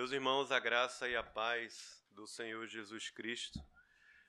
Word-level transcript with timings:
Meus 0.00 0.12
irmãos, 0.12 0.50
a 0.50 0.58
graça 0.58 1.06
e 1.10 1.14
a 1.14 1.22
paz 1.22 2.02
do 2.12 2.26
Senhor 2.26 2.66
Jesus 2.66 3.10
Cristo, 3.10 3.62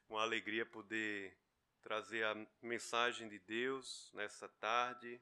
uma 0.10 0.22
alegria 0.22 0.66
poder 0.66 1.34
trazer 1.82 2.26
a 2.26 2.36
mensagem 2.62 3.30
de 3.30 3.40
Deus 3.40 4.12
nessa 4.14 4.50
tarde, 4.50 5.18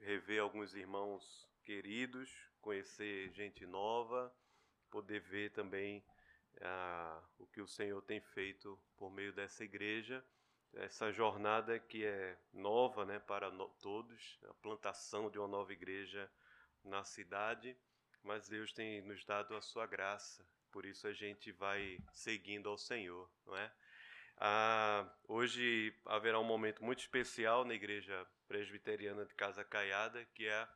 rever 0.00 0.42
alguns 0.42 0.74
irmãos 0.74 1.48
queridos, 1.62 2.28
conhecer 2.60 3.30
gente 3.30 3.64
nova, 3.66 4.34
poder 4.90 5.20
ver 5.20 5.52
também 5.52 6.04
ah, 6.60 7.22
o 7.38 7.46
que 7.46 7.60
o 7.60 7.68
Senhor 7.68 8.02
tem 8.02 8.20
feito 8.20 8.76
por 8.96 9.12
meio 9.12 9.32
dessa 9.32 9.62
igreja, 9.62 10.26
essa 10.74 11.12
jornada 11.12 11.78
que 11.78 12.04
é 12.04 12.36
nova 12.52 13.04
né, 13.04 13.20
para 13.20 13.48
no, 13.48 13.68
todos, 13.80 14.40
a 14.50 14.54
plantação 14.54 15.30
de 15.30 15.38
uma 15.38 15.46
nova 15.46 15.72
igreja 15.72 16.28
na 16.82 17.04
cidade 17.04 17.76
mas 18.24 18.48
Deus 18.48 18.72
tem 18.72 19.02
nos 19.02 19.24
dado 19.24 19.54
a 19.54 19.60
sua 19.60 19.86
graça, 19.86 20.44
por 20.72 20.84
isso 20.86 21.06
a 21.06 21.12
gente 21.12 21.52
vai 21.52 21.98
seguindo 22.12 22.68
ao 22.68 22.78
Senhor, 22.78 23.30
não 23.46 23.56
é? 23.56 23.72
Ah, 24.38 25.08
hoje 25.28 25.94
haverá 26.06 26.40
um 26.40 26.44
momento 26.44 26.82
muito 26.82 27.00
especial 27.00 27.64
na 27.64 27.74
Igreja 27.74 28.26
Presbiteriana 28.48 29.24
de 29.24 29.34
Casa 29.34 29.62
Caiada, 29.62 30.24
que 30.34 30.46
é 30.46 30.68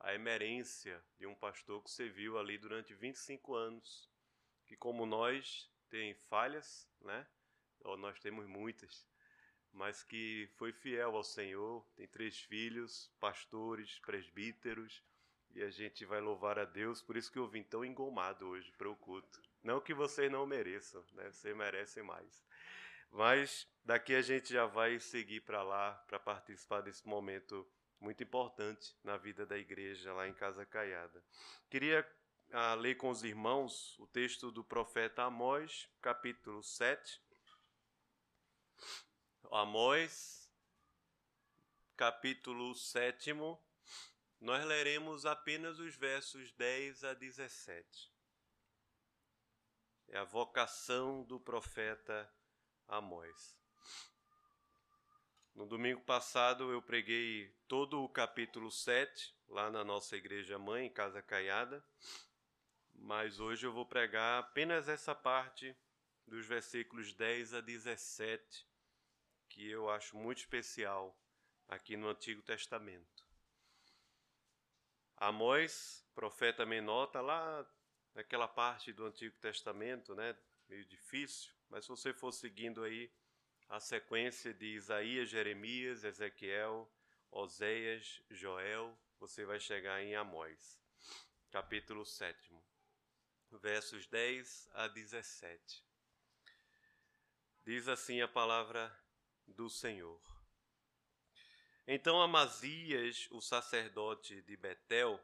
a 0.00 0.14
emerência 0.14 1.00
de 1.18 1.26
um 1.26 1.34
pastor 1.34 1.82
que 1.84 1.90
serviu 1.90 2.38
ali 2.38 2.58
durante 2.58 2.92
25 2.94 3.54
anos, 3.54 4.10
que 4.66 4.76
como 4.76 5.06
nós 5.06 5.70
tem 5.88 6.14
falhas, 6.14 6.88
né? 7.00 7.26
Ou 7.84 7.96
nós 7.96 8.18
temos 8.18 8.46
muitas, 8.46 9.06
mas 9.72 10.02
que 10.02 10.48
foi 10.56 10.72
fiel 10.72 11.14
ao 11.14 11.22
Senhor, 11.22 11.86
tem 11.94 12.08
três 12.08 12.40
filhos, 12.40 13.12
pastores, 13.20 14.00
presbíteros, 14.00 15.04
e 15.54 15.62
a 15.62 15.70
gente 15.70 16.04
vai 16.04 16.20
louvar 16.20 16.58
a 16.58 16.64
Deus, 16.64 17.00
por 17.00 17.16
isso 17.16 17.30
que 17.30 17.38
eu 17.38 17.46
vim 17.46 17.62
tão 17.62 17.84
engomado 17.84 18.46
hoje 18.48 18.72
para 18.76 18.90
o 18.90 18.96
culto. 18.96 19.40
Não 19.62 19.80
que 19.80 19.94
vocês 19.94 20.30
não 20.30 20.46
mereçam, 20.46 21.04
né? 21.12 21.30
Vocês 21.30 21.56
merecem 21.56 22.02
mais. 22.02 22.44
Mas 23.10 23.66
daqui 23.84 24.14
a 24.14 24.20
gente 24.20 24.52
já 24.52 24.66
vai 24.66 24.98
seguir 24.98 25.40
para 25.40 25.62
lá 25.62 25.92
para 26.08 26.18
participar 26.18 26.80
desse 26.80 27.06
momento 27.06 27.66
muito 28.00 28.22
importante 28.22 28.94
na 29.04 29.16
vida 29.16 29.46
da 29.46 29.56
igreja 29.56 30.12
lá 30.12 30.28
em 30.28 30.34
Casa 30.34 30.66
Caiada. 30.66 31.24
Queria 31.70 32.06
ah, 32.52 32.74
ler 32.74 32.96
com 32.96 33.08
os 33.08 33.22
irmãos 33.22 33.96
o 33.98 34.06
texto 34.06 34.50
do 34.50 34.64
profeta 34.64 35.22
Amós, 35.22 35.88
capítulo 36.02 36.62
7. 36.62 37.22
Amós, 39.50 40.50
capítulo 41.96 42.74
7 42.74 43.30
nós 44.44 44.62
leremos 44.62 45.24
apenas 45.24 45.78
os 45.78 45.96
versos 45.96 46.52
10 46.52 47.02
a 47.02 47.14
17. 47.14 48.12
É 50.08 50.18
a 50.18 50.24
vocação 50.24 51.24
do 51.24 51.40
profeta 51.40 52.30
Amós. 52.86 53.58
No 55.54 55.64
domingo 55.64 56.02
passado 56.02 56.70
eu 56.70 56.82
preguei 56.82 57.56
todo 57.66 58.04
o 58.04 58.08
capítulo 58.08 58.70
7, 58.70 59.34
lá 59.48 59.70
na 59.70 59.82
nossa 59.82 60.14
igreja 60.14 60.58
mãe, 60.58 60.90
Casa 60.90 61.22
Caiada, 61.22 61.82
mas 62.92 63.40
hoje 63.40 63.66
eu 63.66 63.72
vou 63.72 63.86
pregar 63.86 64.40
apenas 64.40 64.90
essa 64.90 65.14
parte 65.14 65.74
dos 66.26 66.44
versículos 66.44 67.14
10 67.14 67.54
a 67.54 67.60
17, 67.62 68.68
que 69.48 69.70
eu 69.70 69.88
acho 69.88 70.18
muito 70.18 70.40
especial 70.40 71.18
aqui 71.66 71.96
no 71.96 72.10
Antigo 72.10 72.42
Testamento. 72.42 73.13
Amós, 75.16 76.04
profeta 76.14 76.66
menor, 76.66 77.04
está 77.04 77.20
lá 77.20 77.66
naquela 78.14 78.48
parte 78.48 78.92
do 78.92 79.06
Antigo 79.06 79.36
Testamento, 79.38 80.14
né? 80.14 80.36
Meio 80.68 80.84
difícil, 80.86 81.52
mas 81.68 81.84
se 81.84 81.90
você 81.90 82.12
for 82.12 82.32
seguindo 82.32 82.82
aí 82.82 83.12
a 83.68 83.80
sequência 83.80 84.52
de 84.52 84.66
Isaías, 84.66 85.28
Jeremias, 85.28 86.04
Ezequiel, 86.04 86.90
Oséias, 87.30 88.22
Joel, 88.30 88.96
você 89.18 89.44
vai 89.44 89.58
chegar 89.58 90.02
em 90.02 90.14
Amós, 90.14 90.80
capítulo 91.50 92.04
7, 92.04 92.54
versos 93.52 94.06
10 94.06 94.68
a 94.72 94.88
17. 94.88 95.84
Diz 97.64 97.88
assim 97.88 98.20
a 98.20 98.28
palavra 98.28 98.94
do 99.46 99.70
Senhor. 99.70 100.33
Então 101.86 102.22
Amazias, 102.22 103.28
o 103.30 103.42
sacerdote 103.42 104.40
de 104.40 104.56
Betel, 104.56 105.20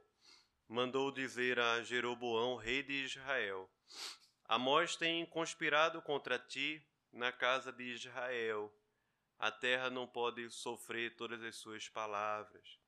mandou 0.69 1.10
dizer 1.10 1.59
a 1.59 1.82
Jeroboão, 1.82 2.56
rei 2.56 2.82
de 2.82 3.04
Israel: 3.04 3.71
Amós 4.44 4.94
tem 4.94 5.25
conspirado 5.25 6.03
contra 6.03 6.38
ti 6.38 6.87
na 7.10 7.32
casa 7.32 7.72
de 7.72 7.84
Israel. 7.84 8.71
A 9.38 9.50
terra 9.50 9.88
não 9.88 10.06
pode 10.06 10.50
sofrer 10.50 11.16
todas 11.16 11.43
as 11.43 11.56
suas 11.56 11.88
palavras. 11.88 12.78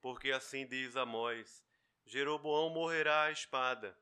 Porque 0.00 0.32
assim 0.32 0.66
diz 0.66 0.96
Amós: 0.96 1.62
Jeroboão 2.06 2.70
morrerá 2.70 3.24
à 3.24 3.30
espada, 3.30 3.94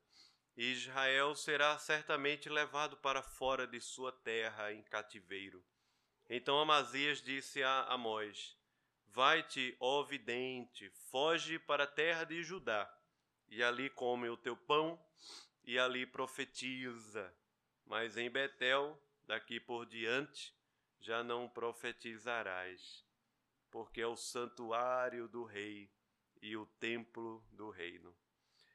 e 0.57 0.71
Israel 0.71 1.35
será 1.35 1.77
certamente 1.77 2.49
levado 2.49 2.97
para 2.97 3.21
fora 3.21 3.67
de 3.67 3.81
sua 3.81 4.13
terra 4.13 4.73
em 4.73 4.81
cativeiro. 4.85 5.61
Então 6.31 6.61
Amazias 6.61 7.21
disse 7.21 7.65
a 7.65 7.83
Amós: 7.87 8.58
Vai-te, 9.11 9.77
ó 9.81 10.03
vidente, 10.03 10.91
foge 11.11 11.59
para 11.59 11.85
a 11.85 11.89
terra 11.89 12.25
de 12.25 12.43
Judá, 12.43 12.89
e 13.49 13.63
ali 13.63 13.91
come 13.91 14.29
o 14.29 14.37
teu 14.37 14.57
pão, 14.57 15.01
e 15.65 15.79
ali 15.79 16.07
profetiza. 16.07 17.35
Mas 17.85 18.17
em 18.17 18.31
Betel, 18.31 19.01
daqui 19.27 19.59
por 19.59 19.87
diante, 19.87 20.55
já 21.01 21.23
não 21.23 21.49
profetizarás, 21.49 23.05
porque 23.71 24.01
é 24.01 24.07
o 24.07 24.17
santuário 24.17 25.27
do 25.29 25.45
rei 25.45 25.91
e 26.41 26.57
o 26.57 26.67
templo 26.67 27.45
do 27.51 27.71
reino. 27.71 28.15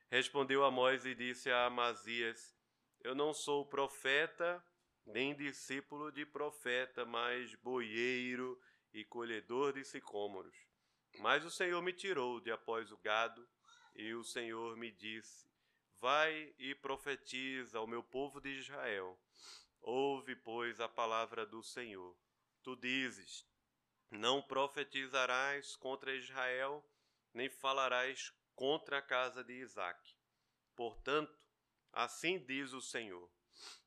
Respondeu 0.09 0.63
Amós 0.63 1.05
e 1.05 1.15
disse 1.15 1.51
a 1.51 1.65
Amazias: 1.65 2.55
Eu 3.01 3.15
não 3.15 3.33
sou 3.33 3.65
profeta, 3.65 4.63
nem 5.05 5.35
discípulo 5.35 6.11
de 6.11 6.25
profeta, 6.25 7.05
mas 7.05 7.55
boieiro 7.55 8.59
e 8.94 9.04
colhedor 9.04 9.74
de 9.74 9.84
sicômoros. 9.84 10.56
Mas 11.20 11.44
o 11.44 11.52
Senhor 11.52 11.81
me 11.81 11.94
tirou 11.94 12.40
de 12.40 12.52
após 12.52 12.92
o 12.92 12.98
gado, 12.98 13.48
e 13.96 14.14
o 14.14 14.24
Senhor 14.24 14.76
me 14.78 14.92
disse: 14.92 15.48
Vai 16.00 16.54
e 16.58 16.76
profetiza 16.76 17.78
ao 17.78 17.88
meu 17.88 18.04
povo 18.04 18.40
de 18.40 18.50
Israel. 18.50 19.20
Ouve, 19.81 20.36
pois, 20.36 20.80
a 20.80 20.88
palavra 20.88 21.46
do 21.46 21.62
Senhor. 21.64 22.18
Tu 22.62 22.76
dizes: 22.76 23.46
Não 24.09 24.42
profetizarás 24.42 25.75
contra 25.75 26.16
Israel, 26.16 26.84
nem 27.34 27.50
falarás 27.50 28.34
contra 28.56 29.00
a 29.00 29.02
casa 29.02 29.44
de 29.44 29.54
Isaque. 29.54 30.16
Portanto, 30.75 31.38
assim 31.92 32.40
diz 32.44 32.74
o 32.74 32.81
Senhor: 32.81 33.30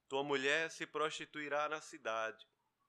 Tua 0.09 0.23
mulher 0.23 0.71
se 0.71 0.87
prostituirá 0.87 1.69
na 1.69 1.81
cidade, 1.81 2.47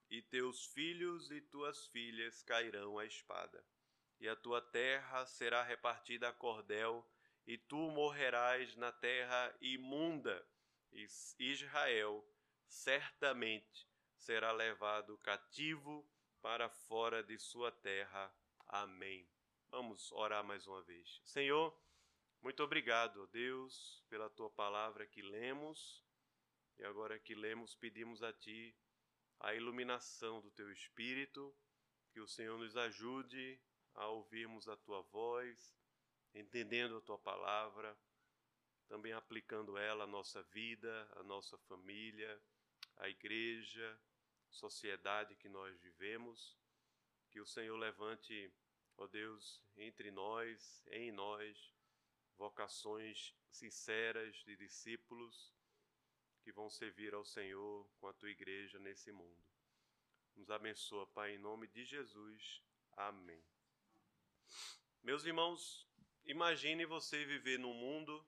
e 0.10 0.22
teus 0.22 0.66
filhos 0.66 1.32
e 1.32 1.42
tuas 1.42 1.88
filhas 1.88 2.42
cairão 2.44 2.98
à 2.98 3.06
espada, 3.06 3.64
e 4.20 4.28
a 4.28 4.36
tua 4.36 4.62
terra 4.62 5.26
será 5.26 5.64
repartida 5.64 6.30
a 6.30 6.34
cordel, 6.34 7.06
e 7.46 7.58
tu 7.58 7.78
morrerás 7.92 8.76
na 8.76 8.92
terra 8.92 9.56
imunda, 9.62 10.46
e 10.92 11.08
Israel 11.40 12.26
certamente 12.68 13.88
será 14.16 14.52
levado 14.52 15.18
cativo 15.20 16.10
para 16.42 16.70
fora 16.70 17.24
de 17.24 17.38
sua 17.38 17.72
terra. 17.72 18.34
Amém. 18.68 19.30
Vamos 19.70 20.12
orar 20.12 20.44
mais 20.44 20.66
uma 20.68 20.82
vez. 20.82 21.22
Senhor, 21.24 21.78
muito 22.42 22.64
obrigado, 22.64 23.28
Deus, 23.28 24.04
pela 24.10 24.30
tua 24.30 24.50
palavra 24.50 25.06
que 25.06 25.22
lemos. 25.22 26.04
E 26.78 26.84
agora 26.84 27.20
que 27.20 27.36
lemos, 27.36 27.76
pedimos 27.76 28.22
a 28.22 28.32
ti 28.32 28.76
a 29.40 29.54
iluminação 29.54 30.42
do 30.42 30.52
teu 30.52 30.72
espírito, 30.72 31.56
que 32.12 32.20
o 32.20 32.28
Senhor 32.28 32.58
nos 32.58 32.76
ajude 32.76 33.60
a 33.94 34.08
ouvirmos 34.08 34.68
a 34.68 34.76
tua 34.78 35.02
voz, 35.04 35.76
entendendo 36.34 36.98
a 36.98 37.02
tua 37.02 37.18
palavra, 37.18 37.98
também 38.88 39.14
aplicando 39.14 39.78
ela 39.78 40.06
à 40.06 40.08
nossa 40.08 40.42
vida, 40.44 41.10
à 41.16 41.24
nossa 41.24 41.58
família, 41.58 42.42
à 42.98 43.10
igreja, 43.10 44.00
sociedade 44.50 45.36
que 45.36 45.50
nós 45.50 45.78
vivemos. 45.82 46.58
Que 47.30 47.42
o 47.42 47.46
Senhor 47.46 47.78
levante, 47.78 48.52
ó 48.98 49.08
Deus, 49.08 49.62
entre 49.76 50.10
nós, 50.12 50.82
em 50.88 51.12
nós, 51.12 51.74
vocações 52.38 53.36
sinceras 53.50 54.36
de 54.38 54.56
discípulos 54.56 55.57
que 56.48 56.52
vão 56.54 56.70
servir 56.70 57.14
ao 57.14 57.26
Senhor 57.26 57.86
com 58.00 58.08
a 58.08 58.14
tua 58.14 58.30
igreja 58.30 58.80
nesse 58.80 59.12
mundo. 59.12 59.44
Nos 60.34 60.50
abençoa, 60.50 61.06
Pai, 61.08 61.36
em 61.36 61.38
nome 61.38 61.68
de 61.68 61.84
Jesus. 61.84 62.64
Amém. 62.94 63.44
Meus 65.04 65.26
irmãos, 65.26 65.86
imagine 66.24 66.86
você 66.86 67.26
viver 67.26 67.60
num 67.60 67.74
mundo 67.74 68.26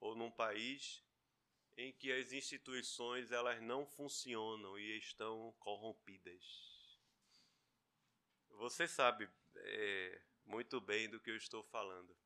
ou 0.00 0.16
num 0.16 0.30
país 0.30 1.04
em 1.76 1.92
que 1.92 2.10
as 2.10 2.32
instituições 2.32 3.30
elas 3.30 3.60
não 3.60 3.84
funcionam 3.84 4.78
e 4.78 4.96
estão 4.96 5.54
corrompidas. 5.58 6.88
Você 8.52 8.88
sabe 8.88 9.28
é, 9.56 10.22
muito 10.46 10.80
bem 10.80 11.06
do 11.06 11.20
que 11.20 11.30
eu 11.30 11.36
estou 11.36 11.62
falando. 11.64 12.16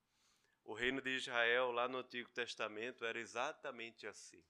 O 0.62 0.72
reino 0.72 1.02
de 1.02 1.16
Israel, 1.16 1.72
lá 1.72 1.88
no 1.88 1.98
Antigo 1.98 2.30
Testamento, 2.30 3.04
era 3.04 3.18
exatamente 3.18 4.06
assim. 4.06 4.40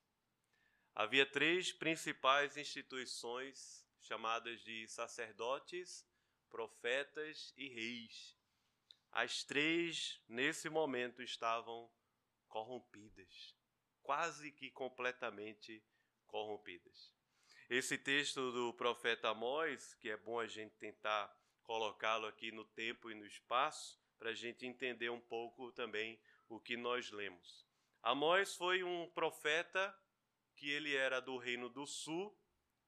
Havia 0.98 1.26
três 1.26 1.72
principais 1.72 2.56
instituições 2.56 3.86
chamadas 4.00 4.64
de 4.64 4.88
sacerdotes, 4.88 6.08
profetas 6.48 7.52
e 7.54 7.68
reis. 7.68 8.34
As 9.12 9.44
três, 9.44 10.18
nesse 10.26 10.70
momento, 10.70 11.22
estavam 11.22 11.92
corrompidas, 12.48 13.54
quase 14.02 14.50
que 14.50 14.70
completamente 14.70 15.84
corrompidas. 16.26 17.12
Esse 17.68 17.98
texto 17.98 18.50
do 18.50 18.72
profeta 18.72 19.28
Amós, 19.28 19.92
que 20.00 20.08
é 20.08 20.16
bom 20.16 20.40
a 20.40 20.46
gente 20.46 20.76
tentar 20.76 21.30
colocá-lo 21.62 22.26
aqui 22.26 22.50
no 22.50 22.64
tempo 22.64 23.10
e 23.10 23.14
no 23.14 23.26
espaço, 23.26 24.00
para 24.18 24.30
a 24.30 24.34
gente 24.34 24.64
entender 24.64 25.10
um 25.10 25.20
pouco 25.20 25.70
também 25.72 26.18
o 26.48 26.58
que 26.58 26.74
nós 26.74 27.10
lemos. 27.10 27.66
Amós 28.02 28.56
foi 28.56 28.82
um 28.82 29.10
profeta 29.10 29.94
que 30.56 30.70
ele 30.70 30.94
era 30.94 31.20
do 31.20 31.36
reino 31.36 31.68
do 31.68 31.86
sul, 31.86 32.36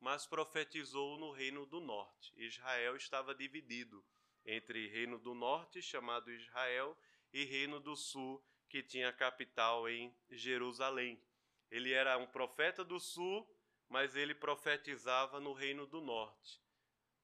mas 0.01 0.27
profetizou 0.27 1.19
no 1.19 1.31
reino 1.31 1.67
do 1.67 1.81
norte. 1.81 2.33
Israel 2.37 2.97
estava 2.97 3.35
dividido 3.35 4.05
entre 4.45 4.89
reino 4.89 5.19
do 5.19 5.35
norte, 5.35 5.83
chamado 5.83 6.33
Israel, 6.33 6.97
e 7.33 7.45
reino 7.45 7.79
do 7.79 7.95
sul, 7.95 8.43
que 8.69 8.83
tinha 8.83 9.13
capital 9.13 9.89
em 9.89 10.17
Jerusalém. 10.31 11.23
Ele 11.71 11.93
era 11.93 12.17
um 12.17 12.27
profeta 12.27 12.85
do 12.85 12.99
sul, 12.99 13.47
mas 13.89 14.17
ele 14.17 14.35
profetizava 14.35 15.39
no 15.39 15.53
reino 15.53 15.87
do 15.87 16.01
norte 16.01 16.61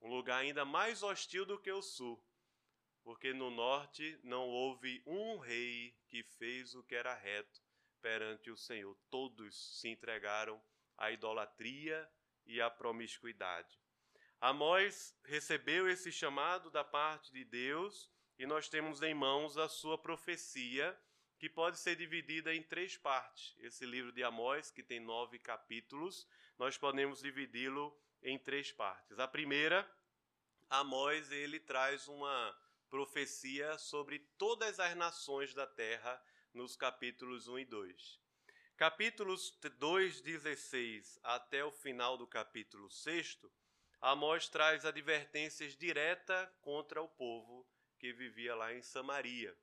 um 0.04 0.08
lugar 0.08 0.40
ainda 0.40 0.66
mais 0.66 1.02
hostil 1.02 1.46
do 1.46 1.58
que 1.58 1.72
o 1.72 1.80
sul, 1.80 2.22
porque 3.02 3.32
no 3.32 3.50
norte 3.50 4.20
não 4.22 4.46
houve 4.46 5.02
um 5.06 5.38
rei 5.38 5.96
que 6.08 6.22
fez 6.22 6.74
o 6.74 6.82
que 6.82 6.94
era 6.94 7.14
reto 7.14 7.63
perante 8.04 8.50
o 8.50 8.56
Senhor. 8.56 8.94
Todos 9.08 9.80
se 9.80 9.88
entregaram 9.88 10.62
à 10.98 11.10
idolatria 11.10 12.06
e 12.44 12.60
à 12.60 12.68
promiscuidade. 12.68 13.80
Amós 14.38 15.16
recebeu 15.24 15.88
esse 15.88 16.12
chamado 16.12 16.70
da 16.70 16.84
parte 16.84 17.32
de 17.32 17.46
Deus 17.46 18.10
e 18.38 18.44
nós 18.44 18.68
temos 18.68 19.00
em 19.00 19.14
mãos 19.14 19.56
a 19.56 19.70
sua 19.70 19.96
profecia, 19.96 20.94
que 21.38 21.48
pode 21.48 21.78
ser 21.78 21.96
dividida 21.96 22.54
em 22.54 22.62
três 22.62 22.94
partes. 22.94 23.54
Esse 23.58 23.86
livro 23.86 24.12
de 24.12 24.22
Amós, 24.22 24.70
que 24.70 24.82
tem 24.82 25.00
nove 25.00 25.38
capítulos, 25.38 26.28
nós 26.58 26.76
podemos 26.76 27.22
dividi-lo 27.22 27.98
em 28.22 28.38
três 28.38 28.70
partes. 28.70 29.18
A 29.18 29.26
primeira, 29.26 29.90
Amós, 30.68 31.32
ele 31.32 31.58
traz 31.58 32.06
uma 32.06 32.54
profecia 32.90 33.78
sobre 33.78 34.18
todas 34.36 34.78
as 34.78 34.94
nações 34.94 35.54
da 35.54 35.66
terra 35.66 36.22
nos 36.54 36.76
capítulos 36.76 37.48
1 37.48 37.58
e 37.58 37.64
2. 37.64 38.20
Capítulos 38.76 39.58
2, 39.78 40.20
16 40.20 41.18
até 41.24 41.64
o 41.64 41.72
final 41.72 42.16
do 42.16 42.28
capítulo 42.28 42.88
6, 42.88 43.40
Amós 44.00 44.48
traz 44.48 44.84
advertências 44.84 45.76
diretas 45.76 46.48
contra 46.60 47.02
o 47.02 47.08
povo 47.08 47.66
que 47.98 48.12
vivia 48.12 48.54
lá 48.54 48.72
em 48.72 48.82
Samaria. 48.82 49.56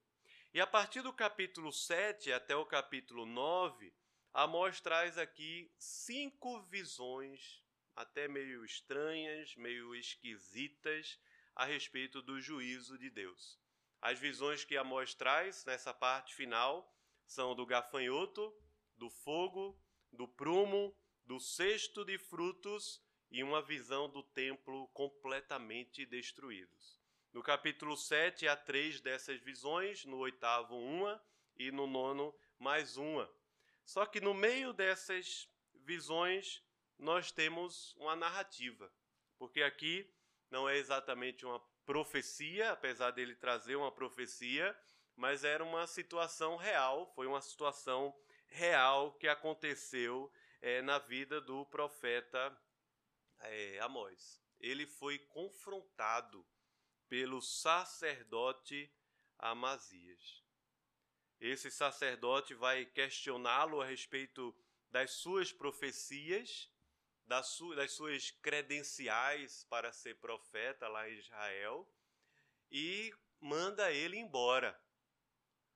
E 0.54 0.60
a 0.60 0.68
partir 0.68 1.02
do 1.02 1.14
capítulo 1.14 1.72
7 1.72 2.34
até 2.34 2.56
o 2.56 2.66
capítulo 2.66 3.26
9, 3.26 3.94
Amós 4.34 4.82
traz 4.82 5.18
aqui 5.18 5.72
cinco 5.78 6.62
visões 6.64 7.64
até 7.96 8.28
meio 8.28 8.66
estranhas, 8.66 9.56
meio 9.56 9.96
esquisitas 9.96 11.18
a 11.56 11.64
respeito 11.64 12.22
do 12.22 12.42
juízo 12.42 12.98
de 12.98 13.10
Deus. 13.10 13.61
As 14.02 14.18
visões 14.18 14.66
que 14.66 14.76
Amós 14.76 15.14
traz 15.14 15.64
nessa 15.64 15.94
parte 15.94 16.34
final 16.34 16.92
são 17.24 17.54
do 17.54 17.68
gafanhoto, 17.68 18.52
do 18.98 19.12
fogo, 19.12 19.80
do 20.12 20.28
prumo, 20.28 20.98
do 21.24 21.40
cesto 21.40 22.04
de 22.04 22.18
frutos 22.18 23.00
e 23.30 23.44
uma 23.44 23.62
visão 23.62 24.10
do 24.10 24.24
templo 24.24 24.88
completamente 24.88 26.04
destruídos. 26.04 27.00
No 27.32 27.44
capítulo 27.44 27.96
7 27.96 28.48
há 28.48 28.58
três 28.58 29.00
dessas 29.00 29.40
visões, 29.40 30.04
no 30.04 30.18
oitavo 30.18 30.76
uma 30.76 31.24
e 31.56 31.72
no 31.72 31.86
nono 31.86 32.36
mais 32.58 32.98
uma. 32.98 33.32
Só 33.86 34.06
que 34.08 34.20
no 34.20 34.34
meio 34.34 34.74
dessas 34.74 35.48
visões 35.76 36.64
nós 36.98 37.32
temos 37.32 37.96
uma 37.98 38.16
narrativa, 38.16 38.92
porque 39.38 39.62
aqui 39.62 40.12
não 40.50 40.68
é 40.68 40.78
exatamente 40.78 41.46
uma 41.46 41.60
profecia, 41.92 42.72
apesar 42.72 43.12
dele 43.12 43.36
trazer 43.36 43.76
uma 43.76 43.92
profecia, 43.92 44.74
mas 45.14 45.44
era 45.44 45.62
uma 45.62 45.86
situação 45.86 46.56
real, 46.56 47.06
foi 47.14 47.28
uma 47.28 47.42
situação 47.42 48.18
real 48.48 49.12
que 49.16 49.28
aconteceu 49.28 50.32
é, 50.62 50.82
na 50.82 51.00
vida 51.00 51.42
do 51.42 51.66
profeta 51.66 52.58
é, 53.42 53.78
Amós. 53.82 54.42
Ele 54.62 54.88
foi 54.88 55.20
confrontado 55.20 56.48
pelo 57.10 57.42
sacerdote 57.42 58.90
Amazias. 59.38 60.46
Esse 61.42 61.70
sacerdote 61.70 62.54
vai 62.54 62.86
questioná-lo 62.86 63.82
a 63.82 63.86
respeito 63.86 64.56
das 64.90 65.12
suas 65.12 65.52
profecias 65.52 66.72
das, 67.32 67.92
suas 67.94 68.32
credenciais 68.42 69.64
para 69.70 69.94
ser 69.94 70.16
profeta 70.16 70.90
lá 70.90 71.10
em 71.10 71.14
Israel 71.14 71.88
e 72.70 73.14
manda 73.40 73.90
ele 73.90 74.18
embora. 74.18 74.78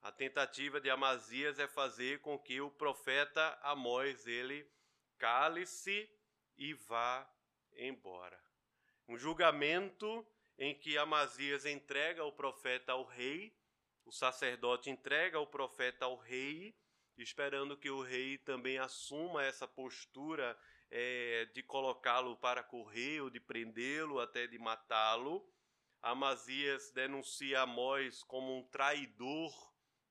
A 0.01 0.11
tentativa 0.11 0.81
de 0.81 0.89
Amazias 0.89 1.57
é 1.57 1.65
fazer 1.65 2.19
com 2.19 2.37
que 2.37 2.59
o 2.59 2.69
profeta 2.69 3.57
Amós 3.63 4.27
ele 4.27 4.69
cale-se 5.17 6.09
e 6.57 6.73
vá 6.73 7.25
embora. 7.77 8.37
Um 9.07 9.17
julgamento 9.17 10.27
em 10.57 10.77
que 10.77 10.97
Amazias 10.97 11.65
entrega 11.65 12.25
o 12.25 12.33
profeta 12.33 12.91
ao 12.91 13.05
rei, 13.05 13.57
o 14.03 14.11
sacerdote 14.11 14.89
entrega 14.89 15.39
o 15.39 15.47
profeta 15.47 16.03
ao 16.03 16.17
rei, 16.17 16.77
esperando 17.17 17.77
que 17.77 17.89
o 17.89 18.01
rei 18.01 18.37
também 18.37 18.77
assuma 18.77 19.41
essa 19.41 19.65
postura 19.65 20.57
é, 20.91 21.45
de 21.53 21.63
colocá-lo 21.63 22.35
para 22.37 22.63
correr, 22.63 23.21
ou 23.21 23.29
de 23.29 23.39
prendê-lo, 23.39 24.19
até 24.19 24.47
de 24.47 24.57
matá-lo. 24.57 25.47
Amazias 26.01 26.91
denuncia 26.91 27.61
Amós 27.61 28.23
como 28.23 28.57
um 28.57 28.63
traidor 28.69 29.51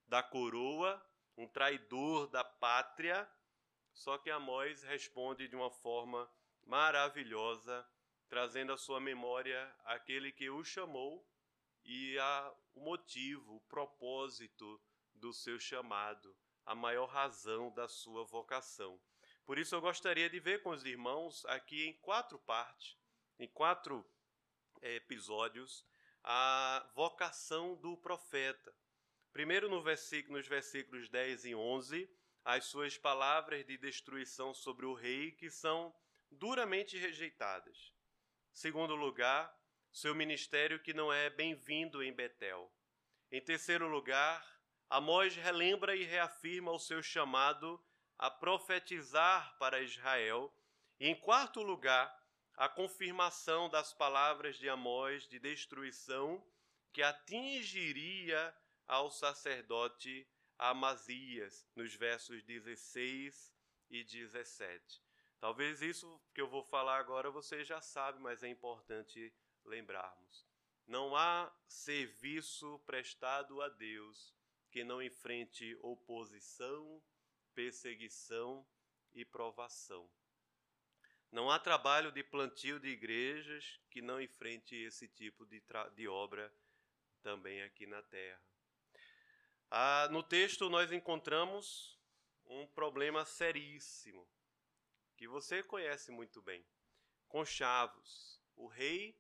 da 0.06 0.22
coroa, 0.22 1.00
um 1.37 1.46
traidor 1.46 2.28
da 2.28 2.42
pátria. 2.42 3.28
Só 3.92 4.18
que 4.18 4.30
Amós 4.30 4.82
responde 4.82 5.46
de 5.49 5.54
uma 5.54 5.70
forma 5.70 6.30
maravilhosa, 6.62 7.87
trazendo 8.28 8.72
à 8.72 8.76
sua 8.76 9.00
memória 9.00 9.72
aquele 9.84 10.32
que 10.32 10.50
o 10.50 10.64
chamou 10.64 11.25
e 11.84 12.18
a, 12.18 12.54
o 12.75 12.80
motivo, 12.80 13.56
o 13.56 13.60
propósito 13.62 14.80
do 15.14 15.32
seu 15.32 15.60
chamado, 15.60 16.37
a 16.64 16.75
maior 16.75 17.06
razão 17.06 17.70
da 17.72 17.87
sua 17.87 18.25
vocação. 18.25 19.00
Por 19.46 19.58
isso 19.58 19.74
eu 19.74 19.80
gostaria 19.80 20.30
de 20.30 20.40
ver 20.40 20.62
com 20.62 20.70
os 20.70 20.84
irmãos 20.84 21.44
aqui 21.46 21.86
em 21.86 21.92
quatro 22.00 22.38
partes, 22.38 22.96
em 23.38 23.46
quatro 23.48 24.04
é, 24.80 24.96
episódios, 24.96 25.84
a 26.22 26.90
vocação 26.94 27.76
do 27.76 27.96
profeta. 27.98 28.74
Primeiro 29.32 29.68
no 29.68 29.82
versículo, 29.82 30.38
nos 30.38 30.48
versículos 30.48 31.10
10 31.10 31.44
e 31.44 31.54
11, 31.54 32.10
as 32.44 32.64
suas 32.64 32.96
palavras 32.96 33.66
de 33.66 33.76
destruição 33.76 34.54
sobre 34.54 34.86
o 34.86 34.94
rei 34.94 35.32
que 35.32 35.50
são 35.50 35.94
duramente 36.30 36.96
rejeitadas. 36.96 37.92
Segundo 38.52 38.94
lugar, 38.94 39.54
seu 39.92 40.14
ministério 40.14 40.80
que 40.80 40.94
não 40.94 41.12
é 41.12 41.28
bem-vindo 41.28 42.02
em 42.02 42.12
Betel. 42.12 42.72
Em 43.30 43.40
terceiro 43.40 43.88
lugar, 43.88 44.42
Amós 44.88 45.34
relembra 45.36 45.96
e 45.96 46.04
reafirma 46.04 46.72
o 46.72 46.78
seu 46.78 47.02
chamado 47.02 47.84
a 48.25 48.31
profetizar 48.31 49.54
para 49.59 49.83
Israel. 49.83 50.50
E, 50.99 51.07
em 51.07 51.14
quarto 51.14 51.61
lugar, 51.61 52.11
a 52.57 52.66
confirmação 52.71 53.69
das 53.69 53.93
palavras 53.93 54.57
de 54.57 54.66
Amós 54.66 55.28
de 55.28 55.38
destruição 55.38 56.43
que 56.90 57.02
atingiria 57.02 58.57
ao 58.87 59.11
sacerdote 59.11 60.26
Amazias, 60.57 61.69
nos 61.76 61.95
versos 61.95 62.43
16 62.45 63.54
e 63.90 64.02
17. 64.02 65.02
Talvez 65.38 65.83
isso 65.83 66.19
que 66.33 66.40
eu 66.40 66.49
vou 66.49 66.64
falar 66.64 66.97
agora 66.97 67.31
você 67.31 67.62
já 67.62 67.83
sabe, 67.83 68.19
mas 68.21 68.43
é 68.43 68.49
importante 68.49 69.35
lembrarmos. 69.66 70.47
Não 70.87 71.14
há 71.14 71.54
serviço 71.69 72.78
prestado 72.87 73.61
a 73.61 73.69
Deus 73.69 74.35
que 74.71 74.83
não 74.83 75.02
enfrente 75.02 75.76
oposição 75.83 77.02
perseguição 77.54 78.66
e 79.12 79.25
provação. 79.25 80.11
Não 81.30 81.50
há 81.50 81.58
trabalho 81.58 82.12
de 82.12 82.23
plantio 82.23 82.78
de 82.78 82.88
igrejas 82.88 83.80
que 83.90 84.00
não 84.00 84.20
enfrente 84.20 84.76
esse 84.76 85.08
tipo 85.08 85.44
de, 85.46 85.62
de 85.94 86.06
obra 86.06 86.52
também 87.23 87.62
aqui 87.62 87.87
na 87.87 88.02
terra. 88.02 88.40
Ah, 89.70 90.08
no 90.12 90.23
texto 90.23 90.68
nós 90.68 90.92
encontramos 90.92 91.99
um 92.44 92.66
problema 92.66 93.25
seríssimo 93.25 94.28
que 95.16 95.26
você 95.26 95.62
conhece 95.62 96.11
muito 96.11 96.42
bem. 96.42 96.64
Conchavos, 97.26 98.40
o 98.54 98.66
rei 98.66 99.18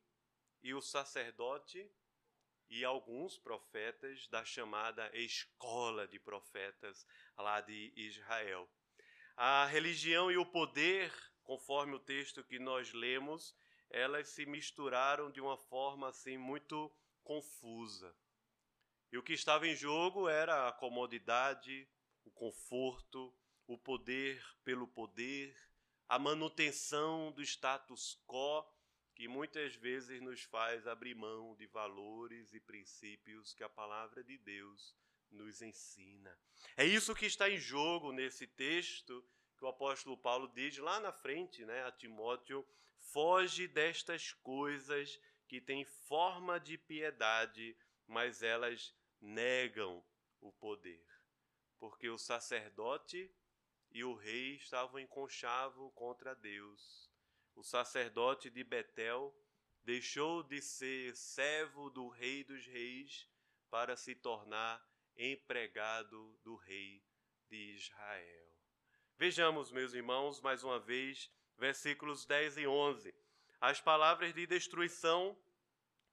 e 0.62 0.74
o 0.74 0.80
sacerdote 0.80 1.90
e 2.68 2.84
alguns 2.84 3.38
profetas 3.38 4.26
da 4.28 4.44
chamada 4.44 5.10
escola 5.16 6.06
de 6.06 6.18
profetas 6.18 7.06
lá 7.36 7.60
de 7.60 7.92
Israel. 7.96 8.68
A 9.36 9.66
religião 9.66 10.30
e 10.30 10.36
o 10.36 10.46
poder, 10.46 11.12
conforme 11.42 11.94
o 11.94 11.98
texto 12.00 12.44
que 12.44 12.58
nós 12.58 12.92
lemos, 12.92 13.54
elas 13.90 14.28
se 14.28 14.46
misturaram 14.46 15.30
de 15.30 15.40
uma 15.40 15.56
forma 15.56 16.08
assim 16.08 16.36
muito 16.36 16.92
confusa. 17.22 18.14
E 19.10 19.18
o 19.18 19.22
que 19.22 19.32
estava 19.32 19.66
em 19.66 19.76
jogo 19.76 20.28
era 20.28 20.68
a 20.68 20.72
comodidade, 20.72 21.88
o 22.24 22.30
conforto, 22.30 23.32
o 23.66 23.78
poder 23.78 24.44
pelo 24.64 24.86
poder, 24.86 25.56
a 26.08 26.18
manutenção 26.18 27.32
do 27.32 27.42
status 27.42 28.20
quo, 28.26 28.64
que 29.14 29.28
muitas 29.28 29.74
vezes 29.76 30.20
nos 30.20 30.42
faz 30.42 30.86
abrir 30.86 31.14
mão 31.14 31.54
de 31.54 31.66
valores 31.66 32.52
e 32.52 32.60
princípios 32.60 33.54
que 33.54 33.62
a 33.62 33.68
palavra 33.68 34.24
de 34.24 34.36
Deus 34.38 34.94
nos 35.34 35.60
ensina. 35.60 36.36
É 36.76 36.84
isso 36.84 37.14
que 37.14 37.26
está 37.26 37.50
em 37.50 37.58
jogo 37.58 38.12
nesse 38.12 38.46
texto 38.46 39.24
que 39.56 39.64
o 39.64 39.68
apóstolo 39.68 40.16
Paulo 40.16 40.48
diz 40.48 40.78
lá 40.78 41.00
na 41.00 41.12
frente, 41.12 41.64
né, 41.64 41.84
a 41.84 41.92
Timóteo: 41.92 42.66
foge 42.98 43.68
destas 43.68 44.32
coisas 44.32 45.20
que 45.46 45.60
têm 45.60 45.84
forma 45.84 46.58
de 46.58 46.78
piedade, 46.78 47.76
mas 48.06 48.42
elas 48.42 48.94
negam 49.20 50.04
o 50.40 50.52
poder. 50.52 51.06
Porque 51.78 52.08
o 52.08 52.18
sacerdote 52.18 53.30
e 53.90 54.02
o 54.02 54.14
rei 54.14 54.56
estavam 54.56 54.98
em 54.98 55.06
conchavo 55.06 55.90
contra 55.92 56.34
Deus. 56.34 57.10
O 57.54 57.62
sacerdote 57.62 58.50
de 58.50 58.64
Betel 58.64 59.32
deixou 59.84 60.42
de 60.42 60.60
ser 60.60 61.14
servo 61.14 61.90
do 61.90 62.08
rei 62.08 62.42
dos 62.42 62.66
reis 62.66 63.28
para 63.70 63.96
se 63.96 64.14
tornar 64.14 64.84
empregado 65.16 66.38
do 66.42 66.56
rei 66.56 67.02
de 67.48 67.74
Israel. 67.74 68.48
Vejamos, 69.16 69.70
meus 69.70 69.94
irmãos, 69.94 70.40
mais 70.40 70.64
uma 70.64 70.80
vez, 70.80 71.30
versículos 71.56 72.26
10 72.26 72.58
e 72.58 72.66
11. 72.66 73.14
As 73.60 73.80
palavras 73.80 74.34
de 74.34 74.46
destruição, 74.46 75.38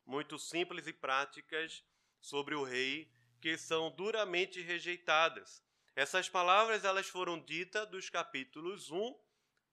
muito 0.05 0.37
simples 0.37 0.87
e 0.87 0.93
práticas, 0.93 1.83
sobre 2.19 2.53
o 2.53 2.63
rei, 2.63 3.11
que 3.41 3.57
são 3.57 3.89
duramente 3.91 4.61
rejeitadas. 4.61 5.63
Essas 5.95 6.29
palavras 6.29 6.85
elas 6.85 7.07
foram 7.07 7.39
ditas 7.43 7.89
dos 7.89 8.09
capítulos 8.09 8.91
1, 8.91 9.19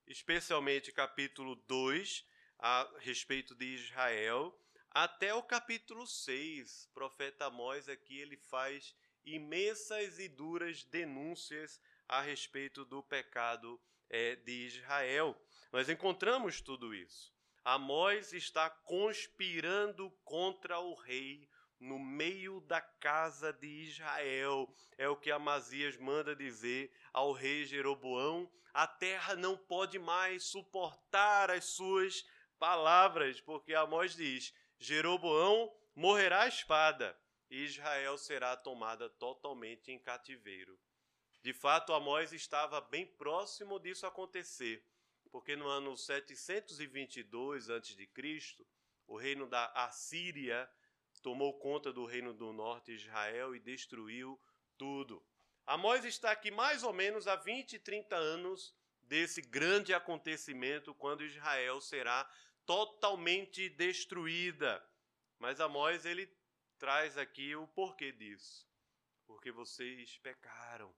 especialmente 0.06 0.90
capítulo 0.90 1.54
2, 1.54 2.26
a 2.58 2.90
respeito 2.99 3.54
de 3.54 3.66
Israel, 3.66 4.58
até 4.90 5.32
o 5.35 5.42
capítulo 5.42 6.06
6. 6.06 6.87
O 6.87 6.94
profeta 6.94 7.47
Amós 7.47 7.88
aqui 7.88 8.18
ele 8.18 8.37
faz 8.37 8.97
imensas 9.35 10.18
e 10.18 10.28
duras 10.28 10.85
denúncias 10.85 11.80
a 12.08 12.20
respeito 12.20 12.85
do 12.85 13.02
pecado 13.02 13.80
é, 14.08 14.37
de 14.37 14.66
Israel. 14.66 15.37
Nós 15.73 15.88
encontramos 15.88 16.61
tudo 16.61 16.94
isso. 16.94 17.32
Amós 17.64 18.32
está 18.32 18.70
conspirando 18.70 20.11
contra 20.25 20.78
o 20.80 20.94
rei 20.94 21.49
no 21.78 21.99
meio 21.99 22.61
da 22.62 22.80
casa 22.80 23.52
de 23.52 23.66
Israel. 23.66 24.73
É 24.97 25.08
o 25.08 25.16
que 25.16 25.30
Amazias 25.30 25.97
manda 25.97 26.35
dizer 26.35 26.90
ao 27.12 27.32
rei 27.32 27.64
Jeroboão. 27.64 28.50
A 28.73 28.87
terra 28.87 29.37
não 29.37 29.56
pode 29.56 29.99
mais 29.99 30.44
suportar 30.44 31.50
as 31.50 31.64
suas 31.66 32.26
palavras, 32.58 33.40
porque 33.40 33.75
Amós 33.75 34.16
diz: 34.16 34.54
Jeroboão 34.78 35.73
morrerá 35.94 36.42
a 36.42 36.49
espada, 36.49 37.18
Israel 37.50 38.19
será 38.19 38.57
tomada 38.57 39.09
totalmente 39.09 39.90
em 39.90 39.99
cativeiro. 39.99 40.78
De 41.43 41.52
fato, 41.52 41.93
Amós 41.93 42.33
estava 42.33 42.81
bem 42.81 43.07
próximo 43.07 43.78
disso 43.78 44.07
acontecer, 44.07 44.85
porque 45.31 45.57
no 45.57 45.67
ano 45.67 45.97
722 45.97 47.71
a.C., 47.71 48.67
o 49.07 49.17
reino 49.17 49.47
da 49.47 49.67
Assíria 49.67 50.69
tomou 51.23 51.59
conta 51.59 51.93
do 51.93 52.05
reino 52.05 52.35
do 52.35 52.52
norte, 52.52 52.93
Israel, 52.93 53.55
e 53.55 53.61
destruiu 53.61 54.40
tudo. 54.76 55.25
Amós 55.67 56.05
está 56.05 56.31
aqui 56.31 56.50
mais 56.50 56.83
ou 56.83 56.93
menos 56.93 57.26
há 57.26 57.37
20, 57.37 57.78
30 57.78 58.17
anos 58.17 58.75
desse 59.02 59.40
grande 59.40 59.95
acontecimento, 59.95 60.95
quando 60.95 61.25
Israel 61.25 61.81
será 61.81 62.31
totalmente 62.67 63.69
destruída. 63.71 64.85
Mas 65.38 65.61
Amós 65.61 66.05
ele 66.05 66.26
traz 66.78 67.18
aqui 67.18 67.54
o 67.56 67.66
porquê 67.68 68.12
disso. 68.12 68.66
Porque 69.26 69.50
vocês 69.50 70.16
pecaram 70.18 70.94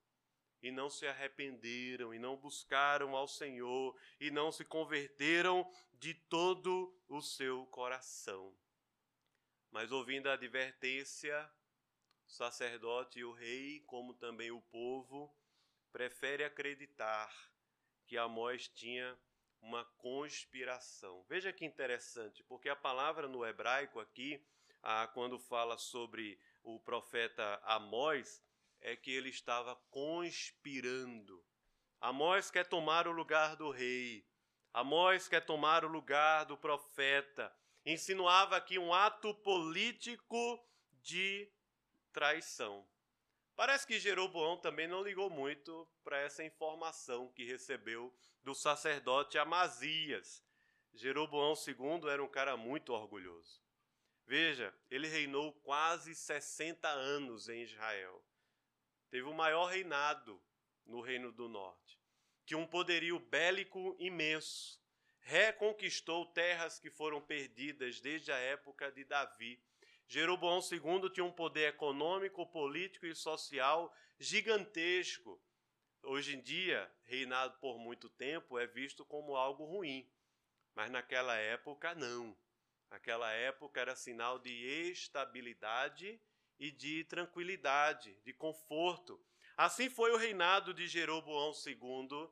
e 0.62 0.70
não 0.70 0.90
se 0.90 1.06
arrependeram 1.06 2.12
e 2.14 2.18
não 2.18 2.36
buscaram 2.36 3.16
ao 3.16 3.26
Senhor 3.26 3.98
e 4.20 4.30
não 4.30 4.52
se 4.52 4.64
converteram 4.64 5.68
de 5.94 6.14
todo 6.14 6.94
o 7.08 7.20
seu 7.20 7.66
coração. 7.66 8.54
Mas 9.70 9.90
ouvindo 9.90 10.28
a 10.28 10.34
advertência, 10.34 11.50
o 12.26 12.30
sacerdote 12.30 13.20
e 13.20 13.24
o 13.24 13.32
rei, 13.32 13.80
como 13.86 14.14
também 14.14 14.50
o 14.50 14.60
povo, 14.62 15.34
prefere 15.92 16.44
acreditar 16.44 17.32
que 18.06 18.16
Amós 18.16 18.68
tinha 18.68 19.18
uma 19.60 19.84
conspiração. 19.84 21.24
Veja 21.28 21.52
que 21.52 21.64
interessante, 21.64 22.42
porque 22.44 22.68
a 22.68 22.76
palavra 22.76 23.28
no 23.28 23.44
hebraico 23.44 24.00
aqui, 24.00 24.44
ah, 24.82 25.06
quando 25.08 25.38
fala 25.38 25.76
sobre 25.78 26.38
o 26.62 26.78
profeta 26.80 27.60
Amós, 27.64 28.42
é 28.80 28.96
que 28.96 29.10
ele 29.10 29.28
estava 29.28 29.76
conspirando. 29.90 31.44
Amós 32.00 32.50
quer 32.50 32.66
tomar 32.66 33.06
o 33.06 33.12
lugar 33.12 33.56
do 33.56 33.70
rei. 33.70 34.26
Amós 34.72 35.28
quer 35.28 35.44
tomar 35.44 35.84
o 35.84 35.88
lugar 35.88 36.44
do 36.44 36.56
profeta 36.56 37.54
insinuava 37.84 38.56
aqui 38.56 38.78
um 38.78 38.92
ato 38.92 39.34
político 39.34 40.62
de 41.02 41.50
traição. 42.12 42.86
Parece 43.56 43.86
que 43.86 44.00
Jeroboão 44.00 44.56
também 44.56 44.88
não 44.88 45.02
ligou 45.02 45.28
muito 45.28 45.88
para 46.02 46.18
essa 46.18 46.42
informação 46.44 47.30
que 47.32 47.44
recebeu 47.44 48.14
do 48.42 48.54
sacerdote 48.54 49.38
Amazias. 49.38 50.42
Jeroboão 50.94 51.54
II 51.54 52.08
era 52.08 52.22
um 52.22 52.28
cara 52.28 52.56
muito 52.56 52.92
orgulhoso. 52.92 53.60
Veja, 54.30 54.72
ele 54.88 55.08
reinou 55.08 55.52
quase 55.54 56.14
60 56.14 56.88
anos 56.88 57.48
em 57.48 57.62
Israel. 57.62 58.24
Teve 59.10 59.26
o 59.26 59.34
maior 59.34 59.66
reinado 59.66 60.40
no 60.86 61.00
Reino 61.00 61.32
do 61.32 61.48
Norte. 61.48 61.98
Tinha 62.46 62.56
um 62.56 62.66
poderio 62.66 63.18
bélico 63.18 63.96
imenso 63.98 64.80
reconquistou 65.22 66.26
terras 66.26 66.78
que 66.78 66.90
foram 66.90 67.20
perdidas 67.20 68.00
desde 68.00 68.30
a 68.30 68.36
época 68.36 68.90
de 68.92 69.04
Davi. 69.04 69.60
Jeroboão 70.06 70.60
II 70.60 71.10
tinha 71.10 71.24
um 71.24 71.32
poder 71.32 71.68
econômico, 71.68 72.46
político 72.46 73.06
e 73.06 73.14
social 73.16 73.92
gigantesco. 74.16 75.42
Hoje 76.04 76.36
em 76.36 76.40
dia, 76.40 76.88
reinado 77.02 77.58
por 77.58 77.80
muito 77.80 78.08
tempo 78.08 78.58
é 78.60 78.66
visto 78.66 79.04
como 79.04 79.34
algo 79.34 79.64
ruim, 79.64 80.08
mas 80.72 80.88
naquela 80.88 81.36
época 81.36 81.94
não. 81.96 82.36
Naquela 82.90 83.30
época 83.30 83.80
era 83.80 83.94
sinal 83.94 84.38
de 84.38 84.52
estabilidade 84.90 86.20
e 86.58 86.70
de 86.70 87.04
tranquilidade, 87.04 88.14
de 88.24 88.32
conforto. 88.32 89.24
Assim 89.56 89.88
foi 89.88 90.10
o 90.10 90.16
reinado 90.16 90.74
de 90.74 90.86
Jeroboão 90.88 91.52
II, 91.64 92.28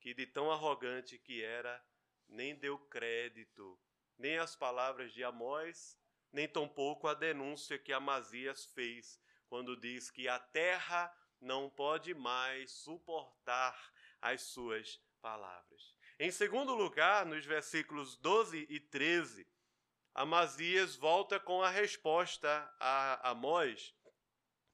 que 0.00 0.12
de 0.12 0.26
tão 0.26 0.52
arrogante 0.52 1.18
que 1.18 1.42
era, 1.42 1.82
nem 2.28 2.54
deu 2.54 2.78
crédito, 2.78 3.80
nem 4.18 4.38
às 4.38 4.54
palavras 4.54 5.12
de 5.12 5.24
Amós, 5.24 5.98
nem 6.32 6.48
tampouco 6.48 7.08
a 7.08 7.14
denúncia 7.14 7.78
que 7.78 7.92
Amazias 7.92 8.66
fez, 8.66 9.20
quando 9.48 9.76
diz 9.76 10.10
que 10.10 10.28
a 10.28 10.38
terra 10.38 11.12
não 11.40 11.70
pode 11.70 12.12
mais 12.14 12.72
suportar 12.72 13.92
as 14.20 14.42
suas 14.42 15.00
palavras. 15.20 15.94
Em 16.18 16.30
segundo 16.30 16.74
lugar, 16.74 17.24
nos 17.24 17.44
versículos 17.44 18.16
12 18.16 18.66
e 18.68 18.78
13, 18.78 19.46
Amazias 20.14 20.94
volta 20.94 21.40
com 21.40 21.60
a 21.60 21.68
resposta 21.68 22.48
a 22.78 23.30
Amós, 23.30 23.92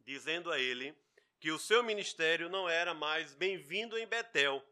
dizendo 0.04 0.52
a 0.52 0.58
ele 0.58 0.94
que 1.38 1.50
o 1.50 1.58
seu 1.58 1.82
ministério 1.82 2.50
não 2.50 2.68
era 2.68 2.92
mais 2.92 3.32
bem-vindo 3.32 3.96
em 3.96 4.06
Betel, 4.06 4.62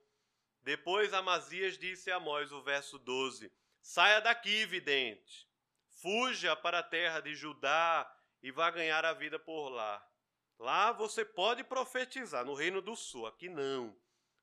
Depois 0.63 1.15
Amazias 1.15 1.79
disse 1.79 2.11
a 2.11 2.17
Amós, 2.17 2.53
o 2.53 2.63
verso 2.63 2.99
12: 2.99 3.51
Saia 3.81 4.21
daqui, 4.21 4.67
vidente, 4.67 5.49
fuja 6.03 6.55
para 6.55 6.81
a 6.81 6.83
terra 6.83 7.21
de 7.21 7.35
Judá 7.35 8.07
e 8.43 8.51
vá 8.51 8.71
ganhar 8.71 9.03
a 9.07 9.15
vida 9.15 9.39
por 9.39 9.71
lá. 9.71 10.07
Lá 10.59 10.93
você 10.93 11.25
pode 11.25 11.65
profetizar, 11.65 12.45
no 12.45 12.53
reino 12.53 12.83
do 12.83 12.95
sul, 12.95 13.27
aqui 13.27 13.49
não. 13.49 13.97